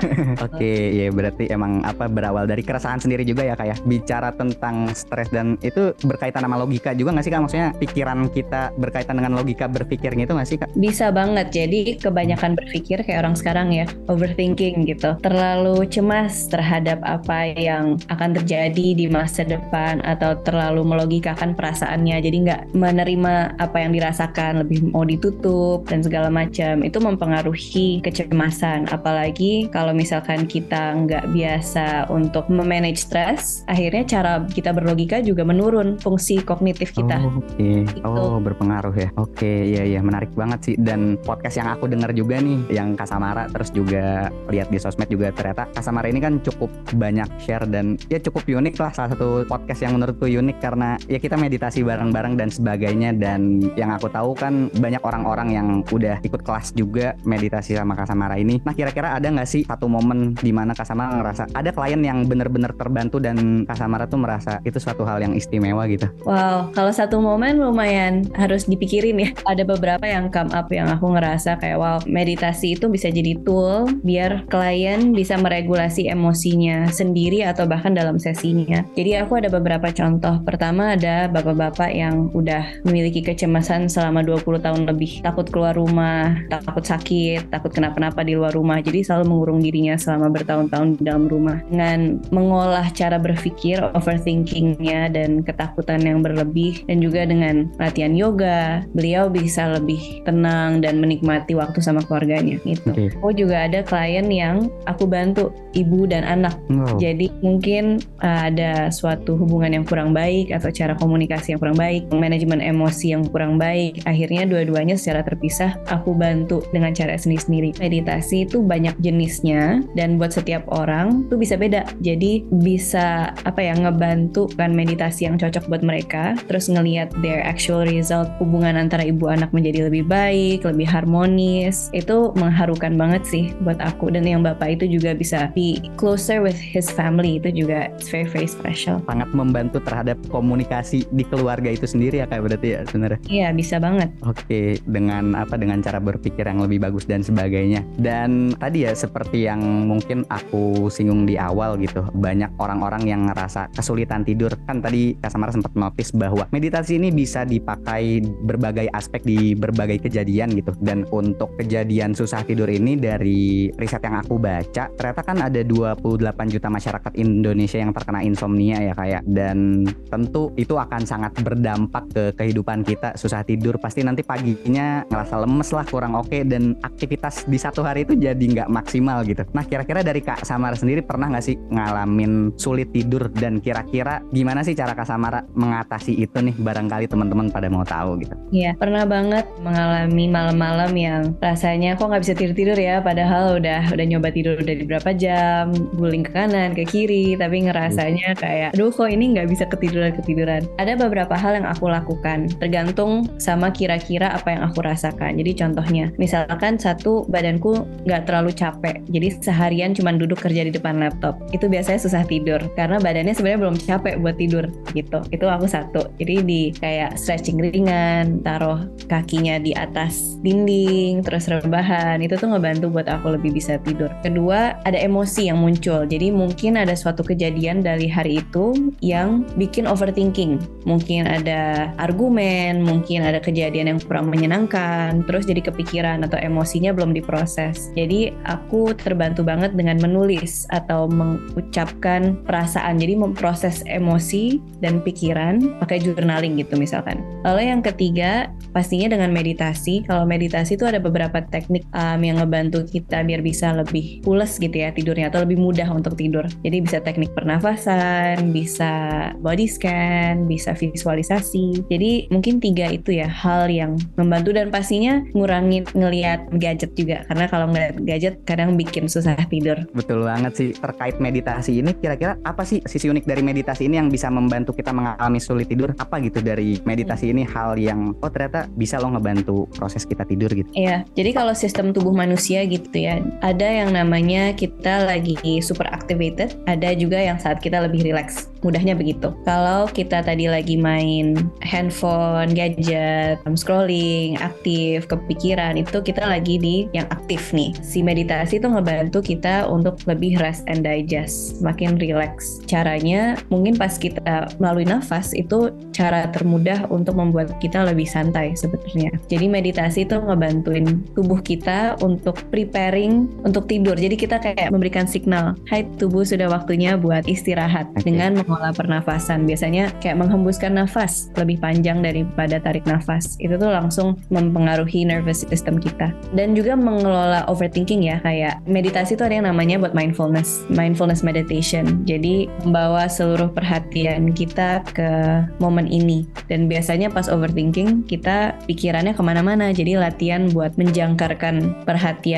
Oke, 0.46 0.90
Iya, 0.90 1.08
berarti 1.14 1.48
emang 1.48 1.80
apa 1.86 2.10
berawal 2.10 2.44
dari 2.44 2.66
keresahan 2.66 2.98
sendiri 2.98 3.22
juga 3.22 3.46
ya 3.46 3.54
kayak 3.54 3.70
ya? 3.70 3.76
bicara 3.86 4.34
tentang 4.34 4.90
stres 4.90 5.30
dan 5.30 5.54
itu 5.62 5.94
berkaitan 6.02 6.42
sama 6.42 6.58
logika 6.58 6.90
juga 6.92 7.14
nggak 7.14 7.24
sih 7.24 7.32
kak? 7.32 7.42
Maksudnya 7.46 7.68
pikiran 7.78 8.18
kita 8.34 8.62
berkaitan 8.74 9.14
dengan 9.22 9.32
logika 9.38 9.70
berpikir 9.70 10.18
gitu 10.18 10.34
nggak 10.34 10.48
sih 10.48 10.58
kak? 10.58 10.68
Bisa 10.74 11.14
banget. 11.14 11.54
Jadi 11.54 11.96
kebanyakan 11.96 12.58
berpikir 12.58 13.06
kayak 13.06 13.22
orang 13.22 13.36
sekarang 13.38 13.69
orang 13.70 13.86
ya 13.86 13.86
overthinking 14.10 14.82
gitu. 14.90 15.14
Terlalu 15.22 15.86
cemas 15.86 16.50
terhadap 16.50 16.98
apa 17.06 17.54
yang 17.54 17.94
akan 18.10 18.34
terjadi 18.42 18.98
di 18.98 19.06
masa 19.06 19.46
depan 19.46 20.02
atau 20.02 20.34
terlalu 20.42 20.82
melogikakan 20.82 21.54
perasaannya. 21.54 22.18
Jadi 22.18 22.36
nggak 22.50 22.60
menerima 22.74 23.54
apa 23.62 23.76
yang 23.78 23.94
dirasakan 23.94 24.66
lebih 24.66 24.90
mau 24.90 25.06
ditutup 25.06 25.86
dan 25.86 26.02
segala 26.02 26.26
macam. 26.28 26.82
Itu 26.82 26.98
mempengaruhi 26.98 28.02
kecemasan. 28.02 28.90
Apalagi 28.90 29.70
kalau 29.70 29.94
misalkan 29.94 30.50
kita 30.50 30.98
nggak 31.06 31.30
biasa 31.30 32.10
untuk 32.10 32.50
memanage 32.50 33.06
stres 33.06 33.62
akhirnya 33.70 34.02
cara 34.02 34.32
kita 34.50 34.74
berlogika 34.74 35.22
juga 35.22 35.46
menurun 35.46 36.00
fungsi 36.02 36.42
kognitif 36.42 36.90
kita. 36.90 37.22
Oh, 37.22 37.38
Oke, 37.40 37.86
Gitu. 37.86 38.02
oh 38.04 38.36
berpengaruh 38.42 38.94
ya. 38.96 39.08
Oke, 39.16 39.70
iya 39.70 39.86
iya. 39.86 40.00
Menarik 40.02 40.32
banget 40.34 40.72
sih. 40.72 40.74
Dan 40.80 41.20
podcast 41.22 41.60
yang 41.60 41.68
aku 41.70 41.86
dengar 41.86 42.10
juga 42.16 42.40
nih, 42.40 42.66
yang 42.72 42.96
Kasamara, 42.96 43.46
terus 43.60 43.76
juga 43.76 44.32
lihat 44.48 44.72
di 44.72 44.80
sosmed 44.80 45.12
juga 45.12 45.28
ternyata 45.36 45.68
Kasamara 45.76 46.08
ini 46.08 46.16
kan 46.16 46.40
cukup 46.40 46.72
banyak 46.96 47.28
share 47.44 47.68
dan 47.68 48.00
ya 48.08 48.16
cukup 48.16 48.48
unik 48.48 48.80
lah. 48.80 48.88
Salah 48.96 49.12
satu 49.12 49.44
podcast 49.44 49.84
yang 49.84 50.00
menurutku 50.00 50.24
unik 50.24 50.56
karena 50.64 50.96
ya 51.04 51.20
kita 51.20 51.36
meditasi 51.36 51.84
bareng-bareng 51.84 52.40
dan 52.40 52.48
sebagainya. 52.48 53.12
Dan 53.12 53.68
yang 53.76 53.92
aku 53.92 54.08
tahu 54.08 54.32
kan 54.32 54.72
banyak 54.80 55.04
orang-orang 55.04 55.48
yang 55.52 55.68
udah 55.92 56.20
ikut 56.24 56.40
kelas 56.40 56.72
juga 56.72 57.12
meditasi 57.28 57.76
sama 57.76 57.92
Kasamara 57.92 58.40
ini. 58.40 58.64
Nah 58.64 58.72
kira-kira 58.72 59.12
ada 59.12 59.28
nggak 59.28 59.44
sih 59.44 59.68
satu 59.68 59.92
momen 59.92 60.32
di 60.40 60.52
mana 60.56 60.72
Kasamara 60.72 61.20
ngerasa 61.20 61.52
ada 61.52 61.68
klien 61.72 62.00
yang 62.00 62.24
bener-bener 62.24 62.72
terbantu 62.72 63.20
dan 63.20 63.68
Kasamara 63.68 64.08
tuh 64.08 64.20
merasa 64.24 64.60
itu 64.64 64.80
suatu 64.80 65.04
hal 65.04 65.20
yang 65.20 65.36
istimewa 65.36 65.84
gitu? 65.90 66.08
Wow, 66.24 66.72
kalau 66.72 66.92
satu 66.92 67.20
momen 67.20 67.60
lumayan 67.60 68.24
harus 68.36 68.64
dipikirin 68.64 69.20
ya. 69.20 69.30
Ada 69.44 69.68
beberapa 69.68 70.06
yang 70.08 70.32
come 70.32 70.52
up 70.56 70.68
yang 70.72 70.88
aku 70.88 71.12
ngerasa 71.12 71.60
kayak 71.60 71.76
wow, 71.76 71.98
meditasi 72.06 72.76
itu 72.76 72.86
bisa 72.88 73.08
jadi 73.10 73.39
tool 73.42 73.88
biar 74.02 74.46
klien 74.48 75.12
bisa 75.12 75.36
meregulasi 75.36 76.08
emosinya 76.10 76.88
sendiri 76.90 77.44
atau 77.44 77.64
bahkan 77.64 77.92
dalam 77.92 78.16
sesinya. 78.20 78.84
Jadi 78.94 79.20
aku 79.20 79.40
ada 79.40 79.48
beberapa 79.48 79.88
contoh. 79.90 80.42
Pertama 80.44 80.94
ada 80.98 81.26
bapak-bapak 81.28 81.90
yang 81.92 82.28
udah 82.32 82.84
memiliki 82.86 83.24
kecemasan 83.24 83.88
selama 83.88 84.22
20 84.22 84.60
tahun 84.60 84.82
lebih. 84.88 85.24
Takut 85.24 85.48
keluar 85.48 85.76
rumah, 85.76 86.36
takut 86.50 86.84
sakit, 86.84 87.50
takut 87.50 87.72
kenapa-napa 87.72 88.22
di 88.22 88.36
luar 88.36 88.54
rumah. 88.54 88.78
Jadi 88.80 89.04
selalu 89.04 89.24
mengurung 89.30 89.60
dirinya 89.62 89.96
selama 89.96 90.32
bertahun-tahun 90.32 91.00
di 91.00 91.02
dalam 91.06 91.26
rumah. 91.26 91.62
Dengan 91.68 92.20
mengolah 92.34 92.88
cara 92.92 93.16
berpikir, 93.20 93.80
overthinkingnya 93.94 95.12
dan 95.12 95.42
ketakutan 95.44 96.02
yang 96.04 96.20
berlebih 96.20 96.82
dan 96.86 96.98
juga 97.00 97.26
dengan 97.26 97.68
latihan 97.80 98.12
yoga, 98.14 98.84
beliau 98.92 99.30
bisa 99.30 99.70
lebih 99.70 100.24
tenang 100.24 100.80
dan 100.84 100.98
menikmati 100.98 101.56
waktu 101.56 101.78
sama 101.80 102.04
keluarganya 102.04 102.60
gitu. 102.64 102.90
Oke. 102.92 103.08
Aku 103.30 103.46
juga 103.46 103.70
ada 103.70 103.86
klien 103.86 104.26
yang 104.26 104.66
aku 104.90 105.06
bantu 105.06 105.54
ibu 105.78 106.02
dan 106.02 106.26
anak. 106.26 106.58
Wow. 106.66 106.98
Jadi 106.98 107.30
mungkin 107.46 108.02
uh, 108.26 108.50
ada 108.50 108.90
suatu 108.90 109.38
hubungan 109.38 109.70
yang 109.70 109.86
kurang 109.86 110.10
baik 110.10 110.50
atau 110.50 110.66
cara 110.74 110.98
komunikasi 110.98 111.54
yang 111.54 111.62
kurang 111.62 111.78
baik, 111.78 112.10
manajemen 112.10 112.58
emosi 112.58 113.14
yang 113.14 113.22
kurang 113.30 113.54
baik. 113.54 114.02
Akhirnya 114.02 114.50
dua-duanya 114.50 114.98
secara 114.98 115.22
terpisah 115.22 115.78
aku 115.86 116.10
bantu 116.10 116.66
dengan 116.74 116.90
cara 116.90 117.14
sendiri-sendiri. 117.14 117.78
Meditasi 117.78 118.50
itu 118.50 118.66
banyak 118.66 118.98
jenisnya 118.98 119.86
dan 119.94 120.18
buat 120.18 120.34
setiap 120.34 120.66
orang 120.74 121.30
tuh 121.30 121.38
bisa 121.38 121.54
beda. 121.54 121.86
Jadi 122.02 122.50
bisa 122.50 123.30
apa 123.46 123.62
ya 123.62 123.78
ngebantu 123.78 124.50
kan 124.58 124.74
meditasi 124.74 125.30
yang 125.30 125.38
cocok 125.38 125.70
buat 125.70 125.86
mereka, 125.86 126.34
terus 126.50 126.66
ngelihat 126.66 127.14
their 127.22 127.46
actual 127.46 127.86
result 127.86 128.26
hubungan 128.42 128.74
antara 128.74 129.06
ibu 129.06 129.30
anak 129.30 129.54
menjadi 129.54 129.86
lebih 129.86 130.10
baik, 130.10 130.66
lebih 130.66 130.90
harmonis. 130.90 131.94
Itu 131.94 132.34
mengharukan 132.34 132.98
banget 132.98 133.19
sih 133.26 133.52
buat 133.64 133.78
aku 133.80 134.12
dan 134.12 134.24
yang 134.24 134.44
bapak 134.44 134.80
itu 134.80 134.98
juga 135.00 135.16
bisa 135.16 135.50
be 135.52 135.80
closer 135.96 136.40
with 136.40 136.56
his 136.56 136.88
family 136.92 137.38
itu 137.40 137.50
juga 137.52 137.92
it's 137.96 138.08
very 138.08 138.28
very 138.28 138.48
special. 138.48 139.02
sangat 139.10 139.30
membantu 139.34 139.82
terhadap 139.82 140.16
komunikasi 140.30 141.04
di 141.10 141.24
keluarga 141.26 141.72
itu 141.72 141.84
sendiri 141.84 142.22
ya 142.22 142.26
kayak 142.30 142.42
berarti 142.46 142.68
ya 142.72 142.80
sebenarnya. 142.86 143.20
Iya 143.26 143.48
bisa 143.52 143.76
banget. 143.82 144.10
Oke, 144.22 144.78
dengan 144.86 145.34
apa 145.34 145.58
dengan 145.58 145.82
cara 145.82 145.98
berpikir 145.98 146.46
yang 146.46 146.62
lebih 146.62 146.80
bagus 146.82 147.04
dan 147.04 147.20
sebagainya. 147.24 147.82
Dan 147.98 148.54
tadi 148.56 148.86
ya 148.86 148.92
seperti 148.94 149.48
yang 149.48 149.60
mungkin 149.88 150.22
aku 150.30 150.88
singgung 150.92 151.26
di 151.26 151.36
awal 151.36 151.76
gitu, 151.80 152.06
banyak 152.14 152.50
orang-orang 152.60 153.08
yang 153.08 153.20
ngerasa 153.28 153.72
kesulitan 153.74 154.22
tidur. 154.22 154.52
Kan 154.68 154.80
tadi 154.80 155.18
Kasamara 155.18 155.52
sempat 155.52 155.74
notice 155.74 156.14
bahwa 156.14 156.46
meditasi 156.54 156.96
ini 156.96 157.10
bisa 157.10 157.42
dipakai 157.44 158.22
berbagai 158.46 158.88
aspek 158.94 159.24
di 159.24 159.52
berbagai 159.56 160.06
kejadian 160.06 160.54
gitu. 160.54 160.72
Dan 160.80 161.04
untuk 161.10 161.52
kejadian 161.58 162.12
susah 162.14 162.44
tidur 162.46 162.70
ini 162.70 162.96
dari 163.10 163.66
riset 163.74 163.98
yang 164.06 164.22
aku 164.22 164.38
baca, 164.38 164.86
ternyata 164.94 165.22
kan 165.26 165.42
ada 165.42 165.60
28 165.66 166.54
juta 166.54 166.68
masyarakat 166.70 167.12
Indonesia 167.18 167.78
yang 167.82 167.90
terkena 167.90 168.22
insomnia 168.22 168.78
ya 168.78 168.94
kayak 168.94 169.26
dan 169.26 169.82
tentu 170.06 170.54
itu 170.54 170.78
akan 170.78 171.02
sangat 171.02 171.34
berdampak 171.42 172.06
ke 172.14 172.24
kehidupan 172.38 172.86
kita. 172.86 173.18
Susah 173.18 173.42
tidur 173.42 173.82
pasti 173.82 174.06
nanti 174.06 174.22
paginya 174.22 175.02
ngerasa 175.10 175.42
lemes 175.42 175.74
lah 175.74 175.82
kurang 175.90 176.14
oke 176.14 176.46
dan 176.46 176.78
aktivitas 176.86 177.50
di 177.50 177.58
satu 177.58 177.82
hari 177.82 178.06
itu 178.06 178.14
jadi 178.14 178.38
nggak 178.38 178.70
maksimal 178.70 179.26
gitu. 179.26 179.42
Nah 179.50 179.66
kira-kira 179.66 180.06
dari 180.06 180.22
Kak 180.22 180.46
Samara 180.46 180.78
sendiri 180.78 181.02
pernah 181.02 181.26
nggak 181.26 181.44
sih 181.44 181.58
ngalamin 181.58 182.54
sulit 182.54 182.94
tidur? 182.94 183.26
Dan 183.30 183.58
kira-kira 183.58 184.22
gimana 184.30 184.62
sih 184.62 184.76
cara 184.76 184.94
Kak 184.94 185.08
Samara 185.08 185.42
mengatasi 185.56 186.14
itu 186.14 186.38
nih 186.38 186.54
barangkali 186.54 187.10
teman-teman 187.10 187.50
pada 187.50 187.66
mau 187.66 187.82
tahu 187.82 188.22
gitu? 188.22 188.34
Iya 188.54 188.78
pernah 188.78 189.02
banget 189.02 189.48
mengalami 189.64 190.24
malam-malam 190.30 190.92
yang 190.94 191.22
rasanya 191.40 191.96
kok 191.98 192.06
nggak 192.06 192.22
bisa 192.22 192.34
tidur 192.36 192.54
tidur 192.54 192.76
ya, 192.76 192.99
padahal 193.00 193.58
udah 193.58 193.92
udah 193.92 194.06
nyoba 194.06 194.28
tidur 194.32 194.60
udah 194.60 194.74
di 194.76 194.84
berapa 194.84 195.10
jam, 195.16 195.72
guling 195.96 196.24
ke 196.24 196.32
kanan 196.32 196.76
ke 196.76 196.84
kiri, 196.84 197.34
tapi 197.34 197.66
ngerasanya 197.66 198.36
kayak 198.36 198.70
aduh 198.76 198.92
kok 198.92 199.08
ini 199.08 199.34
nggak 199.34 199.48
bisa 199.48 199.64
ketiduran 199.66 200.12
ketiduran. 200.14 200.62
Ada 200.76 200.94
beberapa 201.00 201.34
hal 201.34 201.58
yang 201.60 201.66
aku 201.66 201.88
lakukan 201.88 202.52
tergantung 202.60 203.26
sama 203.40 203.72
kira-kira 203.72 204.32
apa 204.36 204.52
yang 204.52 204.62
aku 204.66 204.84
rasakan. 204.84 205.40
Jadi 205.40 205.56
contohnya, 205.56 206.12
misalkan 206.20 206.76
satu 206.76 207.24
badanku 207.26 207.88
nggak 208.04 208.28
terlalu 208.28 208.52
capek, 208.52 209.00
jadi 209.08 209.28
seharian 209.40 209.96
cuma 209.96 210.12
duduk 210.14 210.38
kerja 210.42 210.66
di 210.66 210.72
depan 210.74 211.00
laptop, 211.00 211.40
itu 211.50 211.66
biasanya 211.66 212.00
susah 212.02 212.22
tidur 212.28 212.60
karena 212.76 213.00
badannya 213.00 213.32
sebenarnya 213.32 213.60
belum 213.64 213.76
capek 213.80 214.14
buat 214.20 214.36
tidur 214.36 214.68
gitu. 214.92 215.18
Itu 215.32 215.46
aku 215.48 215.66
satu. 215.66 216.12
Jadi 216.20 216.34
di 216.44 216.62
kayak 216.76 217.16
stretching 217.16 217.56
ringan, 217.56 218.44
taruh 218.44 218.84
kakinya 219.06 219.56
di 219.56 219.72
atas 219.72 220.36
dinding, 220.44 221.22
terus 221.24 221.46
rebahan, 221.48 222.20
itu 222.20 222.36
tuh 222.36 222.50
ngebantu 222.50 222.89
buat 222.90 223.06
aku 223.06 223.38
lebih 223.38 223.56
bisa 223.56 223.78
tidur. 223.82 224.10
Kedua, 224.20 224.76
ada 224.84 224.98
emosi 224.98 225.48
yang 225.48 225.62
muncul. 225.62 226.04
Jadi 226.04 226.34
mungkin 226.34 226.76
ada 226.76 226.92
suatu 226.98 227.22
kejadian 227.22 227.80
dari 227.80 228.10
hari 228.10 228.42
itu 228.42 228.92
yang 229.00 229.46
bikin 229.54 229.86
overthinking. 229.86 230.58
Mungkin 230.84 231.30
ada 231.30 231.94
argumen, 231.96 232.82
mungkin 232.82 233.22
ada 233.22 233.38
kejadian 233.38 233.96
yang 233.96 234.00
kurang 234.02 234.28
menyenangkan, 234.28 235.22
terus 235.24 235.46
jadi 235.46 235.62
kepikiran 235.62 236.26
atau 236.26 236.36
emosinya 236.42 236.90
belum 236.90 237.14
diproses. 237.14 237.94
Jadi 237.94 238.34
aku 238.44 238.92
terbantu 238.98 239.46
banget 239.46 239.72
dengan 239.78 240.02
menulis 240.02 240.66
atau 240.74 241.06
mengucapkan 241.06 242.36
perasaan. 242.44 242.98
Jadi 242.98 243.14
memproses 243.16 243.86
emosi 243.86 244.58
dan 244.82 245.00
pikiran 245.00 245.80
pakai 245.80 246.02
journaling 246.02 246.58
gitu 246.58 246.76
misalkan. 246.76 247.22
Lalu 247.46 247.72
yang 247.72 247.80
ketiga, 247.80 248.52
pastinya 248.74 249.12
dengan 249.12 249.32
meditasi. 249.32 250.04
Kalau 250.04 250.24
meditasi 250.24 250.76
itu 250.76 250.84
ada 250.84 251.00
beberapa 251.00 251.40
teknik 251.48 251.84
um, 251.92 252.20
yang 252.20 252.40
ngebantu 252.40 252.79
kita 252.86 253.24
biar 253.24 253.40
bisa 253.44 253.72
lebih 253.74 254.24
pules 254.24 254.56
gitu 254.56 254.72
ya 254.72 254.92
tidurnya 254.94 255.28
atau 255.28 255.42
lebih 255.44 255.60
mudah 255.60 255.88
untuk 255.92 256.16
tidur. 256.16 256.46
Jadi 256.64 256.76
bisa 256.80 256.98
teknik 257.02 257.32
pernafasan, 257.36 258.52
bisa 258.54 258.92
body 259.40 259.66
scan, 259.66 260.46
bisa 260.46 260.72
visualisasi. 260.72 261.86
Jadi 261.88 262.30
mungkin 262.30 262.62
tiga 262.62 262.88
itu 262.92 263.16
ya 263.16 263.28
hal 263.28 263.68
yang 263.68 263.96
membantu 264.16 264.54
dan 264.54 264.68
pastinya 264.72 265.20
ngurangin 265.32 265.84
ngelihat 265.92 266.48
gadget 266.56 266.92
juga 266.94 267.22
karena 267.28 267.46
kalau 267.48 267.66
ngeliat 267.70 267.96
gadget 268.04 268.34
kadang 268.44 268.74
bikin 268.76 269.06
susah 269.06 269.36
tidur. 269.48 269.76
betul 269.92 270.24
banget 270.24 270.52
sih 270.56 270.70
terkait 270.76 271.18
meditasi 271.18 271.82
ini 271.82 271.92
kira-kira 271.96 272.38
apa 272.46 272.62
sih 272.62 272.80
sisi 272.86 273.10
unik 273.10 273.24
dari 273.26 273.42
meditasi 273.42 273.86
ini 273.86 273.98
yang 273.98 274.08
bisa 274.08 274.30
membantu 274.30 274.72
kita 274.72 274.94
mengalami 274.94 275.40
sulit 275.42 275.66
tidur 275.68 275.92
apa 275.98 276.20
gitu 276.22 276.40
dari 276.40 276.78
meditasi 276.84 277.30
ini 277.30 277.42
hal 277.46 277.76
yang 277.76 278.14
oh 278.22 278.30
ternyata 278.30 278.70
bisa 278.74 278.98
loh 279.02 279.14
ngebantu 279.14 279.66
proses 279.74 280.06
kita 280.06 280.24
tidur 280.24 280.50
gitu 280.52 280.70
Iya, 280.74 281.02
jadi 281.18 281.30
kalau 281.34 281.52
sistem 281.52 281.90
tubuh 281.90 282.14
manusia 282.14 282.62
gitu 282.70 282.94
ya, 282.94 283.18
ada 283.42 283.66
yang 283.66 283.90
namanya 283.90 284.54
kita 284.54 285.10
lagi 285.10 285.34
super 285.58 285.90
activated, 285.90 286.54
ada 286.70 286.94
juga 286.94 287.18
yang 287.18 287.36
saat 287.42 287.58
kita 287.58 287.82
lebih 287.82 288.06
relax. 288.06 288.46
Mudahnya 288.60 288.92
begitu. 288.92 289.32
Kalau 289.48 289.88
kita 289.88 290.20
tadi 290.20 290.44
lagi 290.44 290.76
main 290.76 291.32
handphone, 291.64 292.52
gadget, 292.52 293.40
scrolling, 293.56 294.36
aktif, 294.36 295.08
kepikiran, 295.08 295.80
itu 295.80 295.98
kita 296.04 296.28
lagi 296.28 296.60
di 296.60 296.84
yang 296.92 297.08
aktif 297.08 297.56
nih. 297.56 297.72
Si 297.80 298.04
meditasi 298.04 298.60
itu 298.60 298.68
ngebantu 298.68 299.24
kita 299.24 299.64
untuk 299.64 299.96
lebih 300.04 300.36
rest 300.38 300.62
and 300.68 300.84
digest, 300.84 301.64
makin 301.64 301.96
relax. 301.96 302.60
Caranya 302.68 303.40
mungkin 303.48 303.80
pas 303.80 303.96
kita 303.96 304.52
melalui 304.60 304.84
nafas 304.84 305.32
itu 305.32 305.72
cara 305.96 306.28
termudah 306.28 306.84
untuk 306.92 307.16
membuat 307.16 307.56
kita 307.64 307.88
lebih 307.88 308.04
santai 308.04 308.52
sebetulnya. 308.52 309.08
Jadi 309.32 309.48
meditasi 309.48 310.04
itu 310.04 310.20
ngebantuin 310.20 311.00
tubuh 311.16 311.40
kita 311.40 311.96
untuk 312.04 312.36
preparing 312.66 313.28
untuk 313.42 313.64
tidur. 313.66 313.96
Jadi 313.96 314.16
kita 314.16 314.36
kayak 314.40 314.68
memberikan 314.68 315.08
signal, 315.08 315.56
hai 315.72 315.88
tubuh 315.96 316.22
sudah 316.26 316.52
waktunya 316.52 316.94
buat 317.00 317.24
istirahat 317.24 317.88
Oke. 317.96 318.08
dengan 318.08 318.36
mengolah 318.36 318.76
pernafasan. 318.76 319.48
Biasanya 319.48 319.92
kayak 320.04 320.20
menghembuskan 320.20 320.76
nafas 320.76 321.32
lebih 321.40 321.56
panjang 321.60 322.04
daripada 322.04 322.60
tarik 322.60 322.84
nafas. 322.84 323.40
Itu 323.40 323.56
tuh 323.56 323.72
langsung 323.72 324.20
mempengaruhi 324.28 325.08
nervous 325.08 325.42
system 325.48 325.80
kita. 325.80 326.12
Dan 326.36 326.52
juga 326.52 326.76
mengelola 326.76 327.48
overthinking 327.48 328.04
ya, 328.04 328.20
kayak 328.20 328.60
meditasi 328.68 329.16
itu 329.16 329.24
ada 329.24 329.40
yang 329.40 329.48
namanya 329.48 329.80
buat 329.80 329.96
mindfulness, 329.96 330.68
mindfulness 330.68 331.24
meditation. 331.24 332.04
Jadi 332.04 332.46
membawa 332.62 333.08
seluruh 333.08 333.50
perhatian 333.50 334.30
kita 334.36 334.84
ke 334.92 335.10
momen 335.58 335.88
ini. 335.88 336.28
Dan 336.46 336.68
biasanya 336.68 337.10
pas 337.10 337.26
overthinking 337.26 338.04
kita 338.06 338.54
pikirannya 338.68 339.16
ke 339.16 339.22
mana-mana. 339.24 339.72
Jadi 339.72 339.96
latihan 339.96 340.46
buat 340.52 340.76
menjangkarkan 340.76 341.86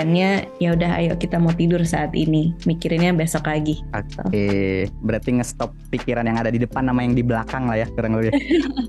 perhatiannya. 0.02 0.30
Ya 0.58 0.74
udah, 0.74 0.90
ayo 0.98 1.12
kita 1.16 1.38
mau 1.38 1.54
tidur 1.54 1.82
saat 1.86 2.10
ini. 2.14 2.54
Mikirinnya 2.66 3.14
besok 3.14 3.46
lagi. 3.46 3.78
Oke, 3.94 4.86
berarti 5.02 5.38
ngestop 5.38 5.70
pikiran 5.90 6.26
yang 6.26 6.38
ada 6.38 6.50
di 6.50 6.58
depan 6.58 6.86
sama 6.86 7.02
yang 7.06 7.14
di 7.14 7.22
belakang 7.22 7.70
lah 7.70 7.78
ya 7.78 7.86
kurang 7.94 8.18
lebih. 8.18 8.34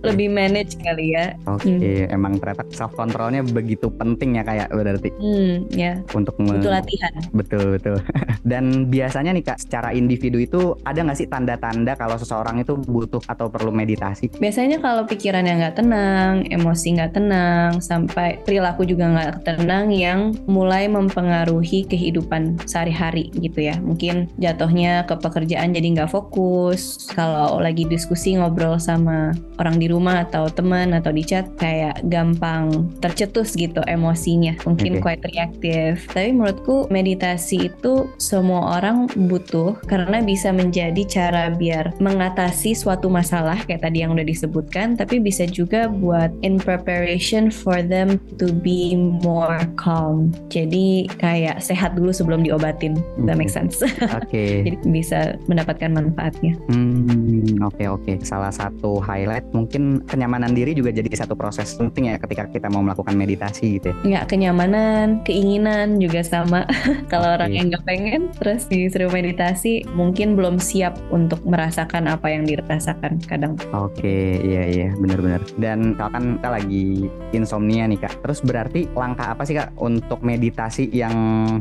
Lebih 0.03 0.27
manage 0.35 0.75
kali 0.83 1.15
ya. 1.15 1.31
Oke, 1.47 2.05
emang 2.11 2.35
ternyata 2.35 2.67
self 2.75 2.91
controlnya 2.91 3.39
begitu 3.39 3.87
penting 3.87 4.35
ya 4.35 4.43
kayak 4.43 4.67
berarti 4.67 5.09
Hmm, 5.15 5.63
ya. 5.71 5.95
untuk 6.11 6.35
Itu 6.43 6.67
latihan. 6.67 7.13
Betul 7.31 7.79
betul. 7.79 7.97
Dan 8.51 8.91
biasanya 8.91 9.31
nih 9.31 9.43
kak, 9.47 9.63
secara 9.63 9.95
individu 9.95 10.43
itu 10.43 10.75
ada 10.83 10.99
nggak 10.99 11.17
sih 11.17 11.27
tanda-tanda 11.31 11.95
kalau 11.95 12.19
seseorang 12.19 12.59
itu 12.59 12.75
butuh 12.75 13.23
atau 13.31 13.47
perlu 13.47 13.71
meditasi? 13.71 14.27
Biasanya 14.35 14.83
kalau 14.83 15.07
pikirannya 15.07 15.63
nggak 15.63 15.75
tenang, 15.79 16.33
emosi 16.51 16.99
nggak 16.99 17.13
tenang, 17.15 17.79
sampai 17.79 18.43
perilaku 18.43 18.83
juga 18.83 19.07
nggak 19.07 19.47
tenang 19.47 19.87
yang 19.95 20.35
mulai 20.43 20.91
mempengaruhi 21.07 21.85
kehidupan 21.87 22.61
sehari-hari 22.67 23.29
gitu 23.37 23.67
ya. 23.67 23.75
Mungkin 23.79 24.31
jatuhnya 24.39 25.03
ke 25.07 25.15
pekerjaan 25.19 25.75
jadi 25.75 25.87
nggak 25.99 26.11
fokus. 26.11 27.09
Kalau 27.11 27.59
lagi 27.59 27.85
diskusi 27.87 28.37
ngobrol 28.37 28.77
sama 28.77 29.35
orang 29.57 29.77
di 29.77 29.87
rumah 29.89 30.25
atau 30.25 30.47
teman 30.47 30.95
atau 30.95 31.11
di 31.11 31.23
chat 31.25 31.49
kayak 31.57 32.03
gampang 32.07 32.91
tercetus 32.99 33.55
gitu 33.57 33.81
emosinya. 33.89 34.55
Mungkin 34.63 34.99
Oke. 34.99 35.01
quite 35.01 35.23
reaktif. 35.33 36.07
Tapi 36.11 36.35
menurutku 36.35 36.87
meditasi 36.93 37.73
itu 37.73 38.07
semua 38.21 38.77
orang 38.77 39.09
butuh 39.15 39.77
karena 39.89 40.21
bisa 40.21 40.53
menjadi 40.53 41.01
cara 41.09 41.49
biar 41.49 41.97
mengatasi 41.97 42.77
suatu 42.77 43.09
masalah 43.09 43.57
kayak 43.65 43.89
tadi 43.89 44.05
yang 44.05 44.13
udah 44.13 44.25
disebutkan 44.25 44.93
tapi 44.93 45.17
bisa 45.17 45.49
juga 45.49 45.89
buat 45.89 46.29
in 46.45 46.61
preparation 46.61 47.49
for 47.49 47.81
them 47.81 48.21
to 48.37 48.53
be 48.53 48.93
more 48.95 49.65
calm 49.79 50.29
jadi 50.53 50.92
kayak 51.17 51.59
sehat 51.59 51.95
dulu 51.95 52.11
sebelum 52.11 52.41
diobatin 52.41 52.97
that 53.25 53.35
make 53.35 53.51
sense 53.51 53.81
Oke. 54.13 54.61
jadi 54.67 54.77
bisa 54.85 55.19
mendapatkan 55.47 55.89
manfaatnya 55.89 56.55
Hmm, 56.69 57.59
oke 57.61 57.83
oke. 57.87 58.13
Salah 58.23 58.51
satu 58.51 58.97
highlight 58.99 59.45
mungkin 59.51 60.01
kenyamanan 60.05 60.53
diri 60.53 60.73
juga 60.73 60.89
jadi 60.89 61.05
satu 61.13 61.33
proses 61.35 61.75
penting 61.75 62.09
ya 62.13 62.17
ketika 62.17 62.47
kita 62.49 62.67
mau 62.69 62.81
melakukan 62.81 63.13
meditasi 63.13 63.79
gitu 63.79 63.91
ya. 64.03 64.23
kenyamanan 64.25 65.21
keinginan 65.23 65.99
juga 65.99 66.23
sama 66.23 66.65
kalau 67.11 67.29
Oke. 67.31 67.35
orang 67.41 67.51
yang 67.51 67.65
nggak 67.71 67.85
pengen 67.85 68.21
terus 68.37 68.65
disuruh 68.67 69.11
meditasi 69.11 69.83
mungkin 69.93 70.35
belum 70.35 70.57
siap 70.57 70.95
untuk 71.13 71.43
merasakan 71.45 72.09
apa 72.09 72.31
yang 72.31 72.43
dirasakan 72.43 73.19
kadang 73.25 73.55
Oke, 73.71 74.39
iya 74.41 74.63
iya 74.67 74.87
benar-benar. 74.97 75.41
Dan 75.55 75.93
misalkan 75.95 76.39
kita 76.39 76.49
lagi 76.49 76.87
insomnia 77.31 77.85
nih 77.87 77.99
kak, 78.01 78.19
terus 78.25 78.39
berarti 78.41 78.89
langkah 78.97 79.31
apa 79.31 79.43
sih 79.45 79.55
kak 79.55 79.71
untuk 79.77 80.19
meditasi 80.25 80.82
yang 80.91 81.15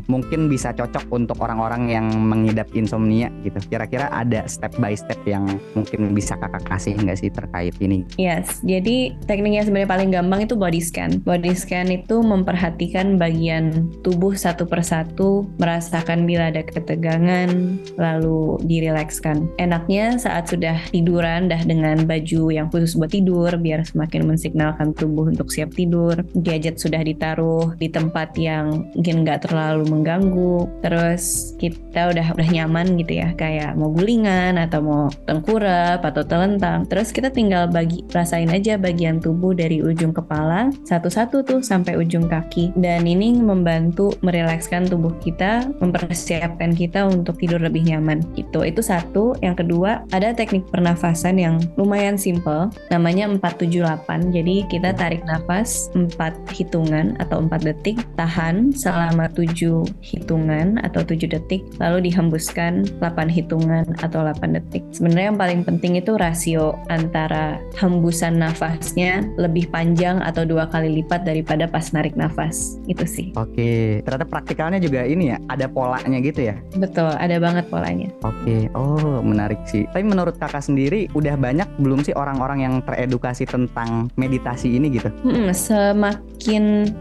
mungkin 0.08 0.48
bisa 0.50 0.72
cocok 0.72 1.06
untuk 1.12 1.38
orang-orang 1.44 1.92
yang 1.92 2.06
mengidap 2.08 2.66
insomnia 2.72 3.28
gitu? 3.46 3.60
Kira-kira 3.70 4.08
ada 4.10 4.48
step 4.48 4.74
by 4.80 4.96
step 4.96 5.20
yang 5.28 5.46
mungkin 5.76 6.16
bisa 6.16 6.34
kakak 6.40 6.64
kasih 6.66 6.96
nggak 6.96 7.18
sih 7.20 7.30
terkait 7.30 7.76
ini? 7.78 8.02
Yes, 8.16 8.64
jadi 8.64 9.14
teknik 9.28 9.62
yang 9.62 9.66
sebenarnya 9.68 9.90
paling 9.90 10.10
gampang 10.10 10.40
itu 10.48 10.54
body 10.58 10.80
scan. 10.82 11.22
Body 11.22 11.52
scan 11.54 11.92
itu 11.92 12.24
memperhatikan 12.24 13.20
bagian 13.20 13.92
tubuh 14.00 14.34
satu 14.34 14.64
persatu, 14.64 15.46
merasakan 15.60 16.24
bila 16.24 16.48
ada 16.48 16.64
ketegangan, 16.64 17.78
lalu 18.00 18.58
dirilekskan. 18.64 19.46
Enaknya 19.60 20.16
saat 20.16 20.48
sudah 20.48 20.80
tiduran, 20.90 21.52
dah 21.52 21.60
dengan 21.62 22.02
baju 22.08 22.50
yang 22.50 22.66
khusus 22.72 22.96
buat 22.96 23.12
tidur, 23.12 23.52
biar 23.60 23.84
semakin 23.84 24.24
mensignalkan 24.26 24.96
tubuh 24.96 25.28
untuk 25.28 25.52
siap 25.52 25.74
tidur. 25.76 26.16
Gadget 26.38 26.80
sudah 26.80 27.04
ditaruh 27.04 27.74
di 27.76 27.92
tempat 27.92 28.34
yang 28.38 28.88
mungkin 29.12 29.28
nggak 29.28 29.44
terlalu 29.44 29.84
mengganggu. 29.92 30.56
Terus 30.80 31.52
kita 31.60 32.08
udah 32.16 32.26
udah 32.32 32.48
nyaman 32.48 32.96
gitu 32.96 33.20
ya, 33.20 33.28
kayak 33.36 33.76
mau 33.76 33.92
gulingan 33.92 34.56
atau 34.56 34.80
mau 34.80 35.04
tengkurap 35.28 36.00
atau 36.00 36.24
telentang. 36.24 36.88
Terus 36.88 37.12
kita 37.12 37.28
tinggal 37.28 37.68
bagi 37.68 38.00
rasain 38.16 38.48
aja 38.48 38.80
bagian 38.80 39.20
tubuh 39.20 39.52
dari 39.52 39.84
ujung 39.84 40.16
kepala 40.16 40.72
satu-satu 40.88 41.44
tuh 41.44 41.60
sampai 41.60 42.00
ujung 42.00 42.24
kaki. 42.24 42.72
Dan 42.72 43.04
ini 43.04 43.36
membantu 43.36 44.16
merilekskan 44.24 44.88
tubuh 44.88 45.12
kita, 45.20 45.68
mempersiapkan 45.84 46.72
kita 46.72 47.04
untuk 47.04 47.36
tidur 47.36 47.60
lebih 47.60 47.84
nyaman 47.84 48.24
gitu. 48.32 48.64
Itu 48.64 48.80
satu. 48.80 49.36
Yang 49.44 49.68
kedua, 49.68 50.08
ada 50.16 50.32
teknik 50.32 50.64
pernafasan 50.72 51.36
yang 51.36 51.60
lumayan 51.76 52.16
simple, 52.16 52.72
namanya 52.88 53.28
478. 53.28 54.32
Jadi 54.32 54.64
kita 54.72 54.96
tarik 54.96 55.20
nafas 55.28 55.92
4 55.92 56.16
hitungan 56.56 57.12
atau 57.20 57.44
4 57.44 57.60
detik, 57.60 58.00
tahan 58.16 58.72
selama 58.72 59.01
7 59.10 59.82
hitungan 60.04 60.78
atau 60.86 61.02
7 61.02 61.26
detik, 61.26 61.66
lalu 61.82 62.12
dihembuskan 62.12 62.86
8 63.00 63.26
hitungan 63.26 63.88
atau 64.04 64.22
8 64.22 64.54
detik. 64.54 64.84
Sebenarnya 64.94 65.34
yang 65.34 65.40
paling 65.40 65.60
penting 65.66 65.98
itu 65.98 66.14
rasio 66.14 66.78
antara 66.92 67.58
hembusan 67.80 68.38
nafasnya 68.38 69.26
lebih 69.40 69.66
panjang 69.72 70.22
atau 70.22 70.46
dua 70.46 70.68
kali 70.70 71.02
lipat 71.02 71.26
daripada 71.26 71.66
pas 71.66 71.90
narik 71.90 72.14
nafas. 72.14 72.78
Itu 72.86 73.08
sih. 73.08 73.34
Oke, 73.34 74.04
ternyata 74.04 74.28
praktikalnya 74.28 74.78
juga 74.78 75.02
ini 75.02 75.32
ya, 75.34 75.38
ada 75.48 75.66
polanya 75.66 76.18
gitu 76.20 76.52
ya? 76.52 76.54
Betul, 76.76 77.10
ada 77.16 77.36
banget 77.40 77.66
polanya. 77.72 78.12
Oke, 78.22 78.68
oh 78.76 79.24
menarik 79.24 79.58
sih. 79.66 79.88
Tapi 79.90 80.04
menurut 80.04 80.36
kakak 80.36 80.62
sendiri, 80.62 81.08
udah 81.16 81.34
banyak 81.34 81.66
belum 81.80 82.04
sih 82.04 82.14
orang-orang 82.14 82.66
yang 82.66 82.74
teredukasi 82.84 83.48
tentang 83.48 84.12
meditasi 84.20 84.76
ini 84.76 84.92
gitu? 84.92 85.08
Mm-mm, 85.24 85.48
semakin 85.54 86.31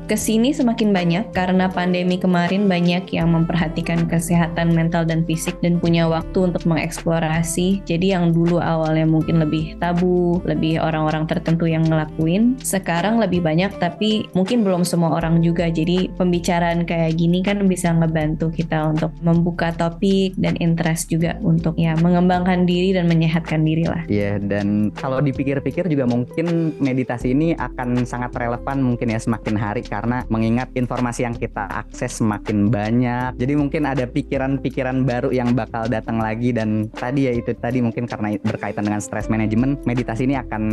ke 0.08 0.18
sini 0.20 0.54
semakin 0.54 0.94
banyak 0.94 1.26
karena 1.34 1.72
pandemi 1.72 2.20
kemarin 2.20 2.70
banyak 2.70 3.10
yang 3.14 3.34
memperhatikan 3.34 4.06
kesehatan 4.06 4.74
mental 4.76 5.08
dan 5.08 5.26
fisik 5.26 5.58
dan 5.64 5.82
punya 5.82 6.06
waktu 6.06 6.52
untuk 6.52 6.64
mengeksplorasi. 6.68 7.82
Jadi 7.88 8.14
yang 8.14 8.36
dulu 8.36 8.62
awalnya 8.62 9.08
mungkin 9.08 9.42
lebih 9.42 9.80
tabu, 9.82 10.44
lebih 10.44 10.78
orang-orang 10.78 11.26
tertentu 11.26 11.66
yang 11.66 11.82
ngelakuin, 11.88 12.60
sekarang 12.62 13.18
lebih 13.18 13.42
banyak 13.42 13.72
tapi 13.80 14.28
mungkin 14.36 14.62
belum 14.62 14.84
semua 14.84 15.18
orang 15.18 15.42
juga. 15.42 15.72
Jadi 15.72 16.12
pembicaraan 16.14 16.84
kayak 16.86 17.18
gini 17.18 17.42
kan 17.42 17.64
bisa 17.66 17.94
ngebantu 17.96 18.52
kita 18.52 18.92
untuk 18.92 19.16
membuka 19.24 19.72
topik 19.74 20.36
dan 20.38 20.58
interest 20.60 21.10
juga 21.10 21.40
untuk 21.42 21.78
ya 21.80 21.96
mengembangkan 21.98 22.68
diri 22.68 22.94
dan 22.94 23.08
menyehatkan 23.08 23.64
diri 23.64 23.86
lah. 23.88 24.04
Iya, 24.06 24.38
dan 24.44 24.92
kalau 24.94 25.24
dipikir-pikir 25.24 25.88
juga 25.88 26.06
mungkin 26.06 26.76
meditasi 26.78 27.32
ini 27.32 27.56
akan 27.56 28.04
sangat 28.04 28.36
relevan 28.36 28.84
mungkin 28.84 29.14
ya 29.14 29.20
semakin 29.32 29.56
hari 29.56 29.80
karena 29.80 30.28
mengingat 30.28 30.68
informasi 30.76 31.24
yang 31.24 31.32
kita 31.32 31.72
akses 31.72 32.20
semakin 32.20 32.68
banyak. 32.68 33.40
Jadi 33.40 33.54
mungkin 33.56 33.88
ada 33.88 34.04
pikiran-pikiran 34.04 35.08
baru 35.08 35.32
yang 35.32 35.56
bakal 35.56 35.88
datang 35.88 36.20
lagi 36.20 36.52
dan 36.52 36.92
tadi 36.92 37.32
ya 37.32 37.34
itu 37.40 37.56
tadi 37.56 37.80
mungkin 37.80 38.04
karena 38.04 38.36
berkaitan 38.44 38.84
dengan 38.84 39.00
stress 39.00 39.32
management, 39.32 39.88
meditasi 39.88 40.28
ini 40.28 40.36
akan 40.36 40.64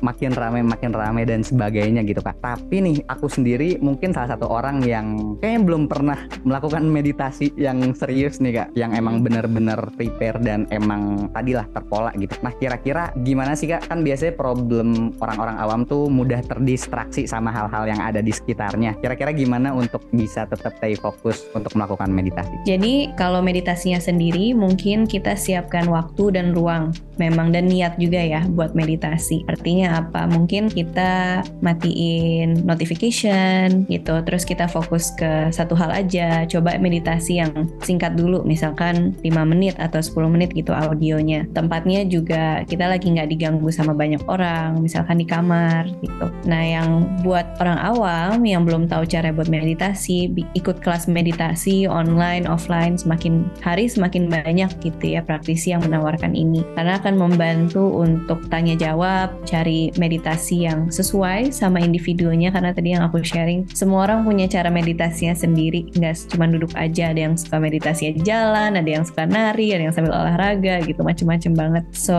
makin 0.00 0.32
ramai 0.32 0.64
makin 0.64 0.96
ramai 0.96 1.28
dan 1.28 1.44
sebagainya 1.44 2.00
gitu 2.08 2.24
Kak. 2.24 2.40
Tapi 2.40 2.80
nih 2.80 2.96
aku 3.04 3.28
sendiri 3.28 3.76
mungkin 3.84 4.16
salah 4.16 4.32
satu 4.32 4.48
orang 4.48 4.80
yang 4.80 5.36
kayaknya 5.44 5.60
belum 5.68 5.82
pernah 5.84 6.24
melakukan 6.48 6.88
meditasi 6.88 7.52
yang 7.60 7.92
serius 7.92 8.40
nih 8.40 8.64
Kak, 8.64 8.68
yang 8.72 8.96
emang 8.96 9.20
bener-bener 9.20 9.76
prepare 10.00 10.40
dan 10.40 10.64
emang 10.72 11.28
tadilah 11.36 11.68
terpola 11.68 12.16
gitu. 12.16 12.32
Nah 12.40 12.56
kira-kira 12.56 13.12
gimana 13.20 13.52
sih 13.52 13.68
Kak? 13.68 13.92
Kan 13.92 14.00
biasanya 14.00 14.40
problem 14.40 15.12
orang-orang 15.20 15.60
awam 15.60 15.80
tuh 15.84 16.08
mudah 16.08 16.40
terdistraksi 16.48 17.28
sama 17.28 17.52
hal-hal 17.52 17.84
yang 17.84 18.00
ada 18.12 18.20
di 18.22 18.30
sekitarnya. 18.30 18.98
Kira-kira 19.02 19.34
gimana 19.34 19.74
untuk 19.74 20.04
bisa 20.14 20.46
tetap 20.46 20.76
stay 20.78 20.94
fokus 20.94 21.46
untuk 21.56 21.74
melakukan 21.74 22.10
meditasi? 22.12 22.54
Jadi 22.68 23.10
kalau 23.18 23.42
meditasinya 23.42 23.98
sendiri 23.98 24.54
mungkin 24.54 25.08
kita 25.08 25.34
siapkan 25.34 25.88
waktu 25.90 26.38
dan 26.38 26.52
ruang 26.52 26.94
memang 27.16 27.50
dan 27.50 27.66
niat 27.66 27.96
juga 27.96 28.20
ya 28.20 28.44
buat 28.44 28.76
meditasi. 28.76 29.44
Artinya 29.48 30.04
apa? 30.04 30.28
Mungkin 30.28 30.68
kita 30.68 31.42
matiin 31.64 32.62
notification 32.64 33.88
gitu, 33.88 34.20
terus 34.22 34.44
kita 34.44 34.68
fokus 34.68 35.12
ke 35.16 35.48
satu 35.50 35.72
hal 35.74 35.92
aja. 35.92 36.44
Coba 36.44 36.76
meditasi 36.76 37.40
yang 37.40 37.72
singkat 37.82 38.14
dulu, 38.14 38.44
misalkan 38.44 39.16
5 39.24 39.44
menit 39.48 39.74
atau 39.80 39.98
10 39.98 40.28
menit 40.28 40.52
gitu 40.52 40.76
audionya. 40.76 41.48
Tempatnya 41.56 42.04
juga 42.04 42.62
kita 42.68 42.86
lagi 42.86 43.08
nggak 43.16 43.32
diganggu 43.32 43.68
sama 43.72 43.96
banyak 43.96 44.20
orang, 44.28 44.78
misalkan 44.84 45.16
di 45.18 45.26
kamar 45.26 45.88
gitu. 46.04 46.26
Nah 46.44 46.62
yang 46.62 46.88
buat 47.24 47.56
orang 47.58 47.80
awam 47.80 47.95
yang 48.44 48.68
belum 48.68 48.90
tahu 48.90 49.06
cara 49.08 49.32
buat 49.32 49.48
meditasi, 49.48 50.28
ikut 50.52 50.82
kelas 50.82 51.08
meditasi 51.08 51.88
online, 51.88 52.44
offline 52.44 52.98
semakin 52.98 53.48
hari 53.64 53.88
semakin 53.88 54.28
banyak 54.28 54.68
gitu 54.82 55.16
ya 55.16 55.24
praktisi 55.24 55.72
yang 55.72 55.80
menawarkan 55.86 56.36
ini. 56.36 56.60
Karena 56.76 57.00
akan 57.00 57.14
membantu 57.16 58.02
untuk 58.02 58.44
tanya 58.52 58.76
jawab, 58.76 59.32
cari 59.46 59.94
meditasi 59.96 60.68
yang 60.68 60.90
sesuai 60.90 61.54
sama 61.54 61.80
individunya 61.80 62.52
karena 62.52 62.74
tadi 62.74 62.92
yang 62.92 63.06
aku 63.06 63.22
sharing 63.22 63.64
semua 63.72 64.10
orang 64.10 64.26
punya 64.26 64.50
cara 64.50 64.68
meditasinya 64.68 65.32
sendiri. 65.32 65.88
Nggak 65.96 66.28
cuma 66.34 66.50
duduk 66.50 66.74
aja 66.74 67.14
ada 67.14 67.20
yang 67.30 67.38
suka 67.38 67.56
meditasi 67.62 68.12
jalan, 68.26 68.76
ada 68.76 68.90
yang 68.90 69.04
suka 69.06 69.24
nari, 69.24 69.72
ada 69.72 69.88
yang 69.88 69.94
sambil 69.94 70.12
olahraga 70.12 70.82
gitu 70.84 71.00
macem-macem 71.06 71.54
banget. 71.54 71.84
So 71.94 72.16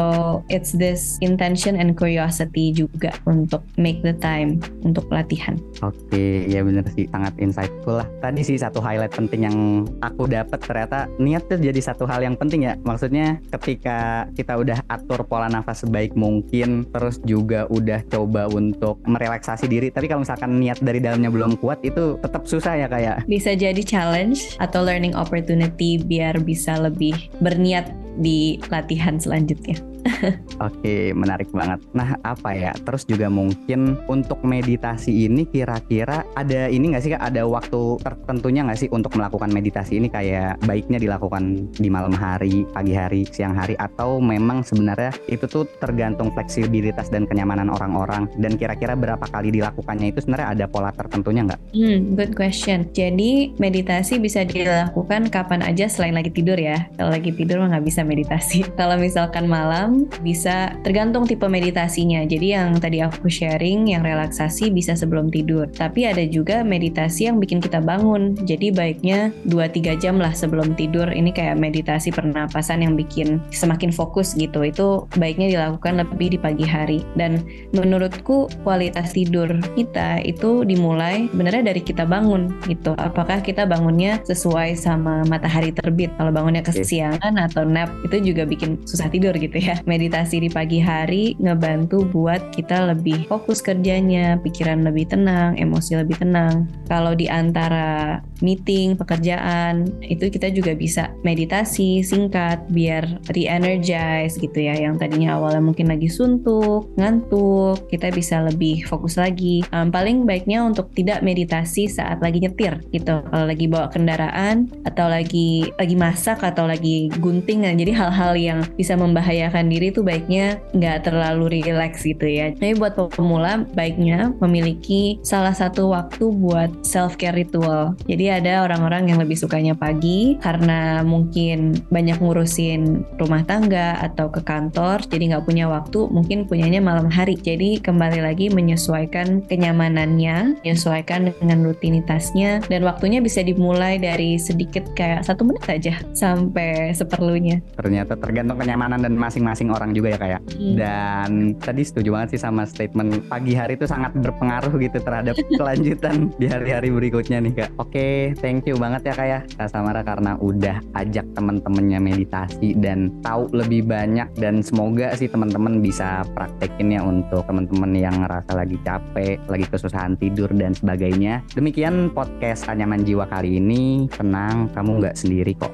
it's 0.48 0.72
this 0.72 1.20
intention 1.20 1.76
and 1.76 1.98
curiosity 2.00 2.72
juga 2.72 3.12
untuk 3.28 3.66
make 3.76 4.00
the 4.02 4.16
time 4.16 4.63
untuk 4.88 5.10
latihan. 5.12 5.60
Oke, 5.86 6.49
ya 6.49 6.65
bener 6.65 6.82
sih, 6.97 7.06
sangat 7.13 7.38
insightful 7.38 8.01
lah. 8.01 8.08
Tadi 8.17 8.41
sih 8.41 8.58
satu 8.58 8.82
highlight 8.82 9.13
penting 9.13 9.45
yang 9.45 9.58
aku 10.01 10.25
dapat 10.25 10.58
ternyata 10.58 11.06
niat 11.21 11.45
tuh 11.45 11.62
jadi 11.62 11.77
satu 11.77 12.10
hal 12.10 12.25
yang 12.25 12.34
penting 12.34 12.65
ya. 12.65 12.73
Maksudnya 12.82 13.38
ketika 13.53 14.25
kita 14.34 14.58
udah 14.58 14.82
atur 14.89 15.21
pola 15.27 15.45
nafas 15.45 15.86
sebaik 15.86 16.17
mungkin, 16.17 16.89
terus 16.89 17.21
juga 17.23 17.69
udah 17.69 18.01
coba 18.10 18.49
untuk 18.49 18.97
merelaksasi 19.06 19.69
diri. 19.69 19.93
Tapi 19.93 20.10
kalau 20.10 20.25
misalkan 20.25 20.58
niat 20.58 20.82
dari 20.82 20.97
dalamnya 20.97 21.30
belum 21.30 21.62
kuat, 21.62 21.86
itu 21.86 22.17
tetap 22.25 22.49
susah 22.49 22.73
ya 22.73 22.88
kayak. 22.89 23.30
Bisa 23.30 23.53
jadi 23.53 23.82
challenge 23.86 24.58
atau 24.58 24.82
learning 24.82 25.13
opportunity 25.13 26.01
biar 26.01 26.41
bisa 26.41 26.73
lebih 26.82 27.30
berniat 27.38 27.93
di 28.17 28.58
latihan 28.73 29.21
selanjutnya. 29.21 29.77
Oke, 30.67 31.12
menarik 31.13 31.50
banget. 31.52 31.80
Nah, 31.93 32.15
apa 32.24 32.54
ya? 32.54 32.72
Terus 32.84 33.04
juga 33.04 33.28
mungkin 33.28 34.00
untuk 34.08 34.41
meditasi 34.43 35.28
ini 35.28 35.48
kira-kira 35.48 36.24
ada 36.36 36.67
ini 36.72 36.93
nggak 36.93 37.04
sih 37.04 37.12
kak? 37.13 37.24
Ada 37.24 37.43
waktu 37.48 38.02
tertentunya 38.02 38.65
nggak 38.67 38.80
sih 38.80 38.89
untuk 38.91 39.13
melakukan 39.15 39.50
meditasi 39.52 40.00
ini? 40.00 40.08
Kayak 40.08 40.60
baiknya 40.63 40.98
dilakukan 41.02 41.72
di 41.76 41.89
malam 41.91 42.13
hari, 42.15 42.63
pagi 42.72 42.93
hari, 42.96 43.28
siang 43.30 43.56
hari, 43.56 43.76
atau 43.78 44.20
memang 44.22 44.63
sebenarnya 44.63 45.13
itu 45.28 45.46
tuh 45.46 45.67
tergantung 45.80 46.32
fleksibilitas 46.34 47.12
dan 47.12 47.28
kenyamanan 47.28 47.72
orang-orang. 47.72 48.30
Dan 48.39 48.56
kira-kira 48.56 48.96
berapa 48.98 49.24
kali 49.30 49.54
dilakukannya 49.54 50.12
itu 50.13 50.24
sebenarnya 50.24 50.48
ada 50.54 50.65
pola 50.70 50.91
tertentunya 50.93 51.48
nggak? 51.48 51.60
Hmm, 51.74 51.98
good 52.15 52.34
question. 52.34 52.88
Jadi 52.93 53.58
meditasi 53.58 54.20
bisa 54.22 54.43
dilakukan 54.43 55.30
kapan 55.32 55.65
aja 55.65 55.89
selain 55.89 56.13
lagi 56.13 56.30
tidur 56.30 56.58
ya. 56.58 56.88
Kalau 56.96 57.12
lagi 57.13 57.34
tidur 57.34 57.63
mah 57.63 57.78
nggak 57.78 57.86
bisa 57.88 58.02
meditasi. 58.06 58.65
Kalau 58.80 59.00
misalkan 59.00 59.50
malam 59.50 59.96
bisa 60.21 60.77
tergantung 60.86 61.25
tipe 61.25 61.47
meditasinya. 61.49 62.21
Jadi 62.27 62.53
yang 62.53 62.77
tadi 62.77 63.01
aku 63.01 63.31
sharing 63.31 63.89
yang 63.89 64.05
relaksasi 64.05 64.69
bisa 64.69 64.93
sebelum 64.93 65.33
tidur. 65.33 65.65
Tapi 65.71 66.05
ada 66.05 66.21
juga 66.27 66.62
meditasi 66.62 67.31
yang 67.31 67.41
bikin 67.41 67.57
kita 67.57 67.81
bangun. 67.81 68.38
Jadi 68.45 68.69
baiknya 68.69 69.33
2-3 69.49 69.97
jam 69.97 70.21
lah 70.21 70.36
sebelum 70.36 70.77
tidur. 70.77 71.10
Ini 71.10 71.33
kayak 71.33 71.57
meditasi 71.57 72.13
pernapasan 72.13 72.86
yang 72.86 72.93
bikin 72.93 73.41
semakin 73.49 73.89
fokus 73.89 74.38
gitu. 74.38 74.62
Itu 74.62 75.07
baiknya 75.17 75.49
dilakukan 75.49 76.03
lebih 76.03 76.36
di 76.36 76.39
pagi 76.39 76.65
hari. 76.67 77.01
Dan 77.17 77.41
menurutku 77.73 78.51
kualitas 78.62 79.15
tidur 79.15 79.49
kita 79.73 80.21
itu 80.21 80.67
dimulai 80.67 81.31
sebenarnya 81.31 81.73
dari 81.73 81.81
kita 81.81 82.03
bangun 82.03 82.51
gitu. 82.67 82.93
Apakah 82.99 83.39
kita 83.39 83.63
bangunnya 83.63 84.19
sesuai 84.25 84.75
sama 84.75 85.23
matahari 85.25 85.71
terbit? 85.71 86.12
Kalau 86.17 86.33
bangunnya 86.33 86.62
kesiangan 86.65 87.38
atau 87.38 87.63
nap 87.63 87.89
itu 88.03 88.33
juga 88.33 88.43
bikin 88.43 88.81
susah 88.83 89.07
tidur 89.07 89.31
gitu 89.38 89.57
ya. 89.57 89.77
Meditasi 89.86 90.42
di 90.42 90.50
pagi 90.50 90.82
hari 90.82 91.38
ngebantu 91.38 92.08
buat 92.08 92.56
kita 92.56 92.96
lebih 92.96 93.28
fokus 93.28 93.62
kerjanya, 93.62 94.40
pikiran 94.42 94.88
lebih 94.88 95.12
tenang, 95.12 95.60
emosi 95.60 96.00
lebih 96.00 96.18
tenang. 96.24 96.66
Kalau 96.88 97.13
di 97.13 97.28
antara 97.28 98.20
meeting, 98.42 98.94
pekerjaan, 98.98 99.90
itu 100.06 100.30
kita 100.30 100.54
juga 100.54 100.78
bisa 100.78 101.13
meditasi 101.26 102.06
singkat 102.06 102.62
biar 102.70 103.22
re-energize 103.34 104.38
gitu 104.38 104.58
ya. 104.58 104.78
Yang 104.78 105.06
tadinya 105.06 105.38
awalnya 105.38 105.62
mungkin 105.62 105.90
lagi 105.90 106.10
suntuk, 106.10 106.90
ngantuk, 106.98 107.90
kita 107.90 108.13
bisa 108.13 108.42
lebih 108.46 108.86
fokus 108.86 109.18
lagi. 109.18 109.66
Um, 109.74 109.90
paling 109.90 110.24
baiknya 110.24 110.63
untuk 110.63 110.94
tidak 110.94 111.22
meditasi 111.26 111.90
saat 111.90 112.22
lagi 112.22 112.42
nyetir 112.42 112.80
gitu. 112.94 113.22
Kalau 113.26 113.46
lagi 113.46 113.66
bawa 113.66 113.90
kendaraan 113.90 114.70
atau 114.86 115.10
lagi 115.10 115.70
lagi 115.76 115.96
masak 115.98 116.42
atau 116.42 116.70
lagi 116.70 117.10
gunting, 117.20 117.66
nah, 117.66 117.74
jadi 117.74 117.92
hal-hal 117.94 118.34
yang 118.38 118.60
bisa 118.78 118.94
membahayakan 118.94 119.66
diri 119.71 119.91
itu 119.91 120.03
baiknya 120.03 120.60
nggak 120.75 121.08
terlalu 121.10 121.62
relax 121.63 122.03
gitu 122.03 122.27
ya. 122.27 122.51
Tapi 122.53 122.77
buat 122.77 122.99
pemula 123.15 123.63
baiknya 123.73 124.36
memiliki 124.43 125.17
salah 125.23 125.56
satu 125.56 125.91
waktu 125.91 126.30
buat 126.30 126.69
self 126.86 127.17
care 127.17 127.34
ritual. 127.34 127.97
Jadi 128.06 128.30
ada 128.30 128.67
orang-orang 128.67 129.10
yang 129.10 129.17
lebih 129.17 129.39
sukanya 129.39 129.73
pagi 129.73 130.38
karena 130.39 131.01
mungkin 131.01 131.82
banyak 131.89 132.21
ngurusin 132.21 133.08
rumah 133.17 133.41
tangga 133.47 133.97
atau 134.03 134.30
ke 134.30 134.45
kantor, 134.45 135.01
jadi 135.10 135.34
nggak 135.34 135.45
punya 135.49 135.65
waktu, 135.65 136.06
mungkin 136.13 136.45
punyanya 136.45 136.77
malam 136.77 137.10
hari. 137.10 137.34
Jadi 137.34 137.82
kembali 137.82 138.21
lagi 138.21 138.53
menyesuaikan 138.53 139.41
kenyamanannya, 139.49 140.62
menyesuaikan 140.62 141.34
dengan 141.41 141.65
rutinitasnya, 141.65 142.62
dan 142.69 142.86
waktunya 142.86 143.17
bisa 143.17 143.41
dimulai 143.41 143.97
dari 143.97 144.38
sedikit 144.38 144.86
kayak 144.93 145.25
satu 145.25 145.41
menit 145.41 145.65
aja 145.65 145.97
sampai 146.13 146.93
seperlunya. 146.93 147.65
Ternyata 147.73 148.13
tergantung 148.13 148.62
kenyamanan 148.62 149.01
dan 149.01 149.17
masing-masing 149.17 149.57
orang 149.74 149.98
juga 149.98 150.13
ya 150.13 150.20
kayak. 150.22 150.41
Hmm. 150.54 150.76
Dan 150.78 151.30
tadi 151.58 151.82
setuju 151.82 152.13
banget 152.13 152.38
sih 152.38 152.41
sama 152.46 152.70
statement 152.70 153.26
pagi 153.26 153.58
hari 153.58 153.74
itu 153.74 153.89
sangat 153.89 154.13
berpengaruh 154.13 154.74
gitu 154.78 155.02
terhadap 155.02 155.34
kelanjutan 155.60 156.30
di 156.38 156.46
hari-hari 156.46 156.93
berikutnya 156.93 157.41
nih 157.41 157.54
kak. 157.65 157.70
Oke, 157.82 158.38
thank 158.38 158.70
you 158.70 158.78
banget 158.78 159.10
ya 159.10 159.13
kak 159.17 159.28
ya 159.28 159.39
Kak 159.58 159.70
Samara 159.74 160.06
karena 160.06 160.38
udah 160.38 160.78
ajak 160.93 161.26
temen-temennya 161.34 161.98
meditasi 161.98 162.78
dan 162.78 163.10
tahu 163.26 163.50
lebih 163.52 163.89
banyak 163.89 164.30
dan 164.38 164.62
semoga 164.62 165.17
sih 165.17 165.28
teman-teman 165.28 165.82
bisa 165.82 166.22
praktekin 166.38 166.93
ya 166.93 167.02
untuk 167.02 167.41
teman-teman 167.50 167.91
yang 167.98 168.15
ngerasa 168.22 168.54
lagi 168.54 168.78
capek, 168.86 169.41
lagi 169.50 169.65
kesusahan 169.65 170.20
tidur 170.20 170.52
dan 170.54 170.78
sebagainya. 170.78 171.41
Demikian 171.58 172.13
podcast 172.13 172.70
Anyaman 172.70 173.02
Jiwa 173.08 173.26
kali 173.26 173.58
ini. 173.58 174.06
Tenang, 174.12 174.70
kamu 174.76 174.91
nggak 175.02 175.15
sendiri 175.17 175.54
kok. 175.58 175.74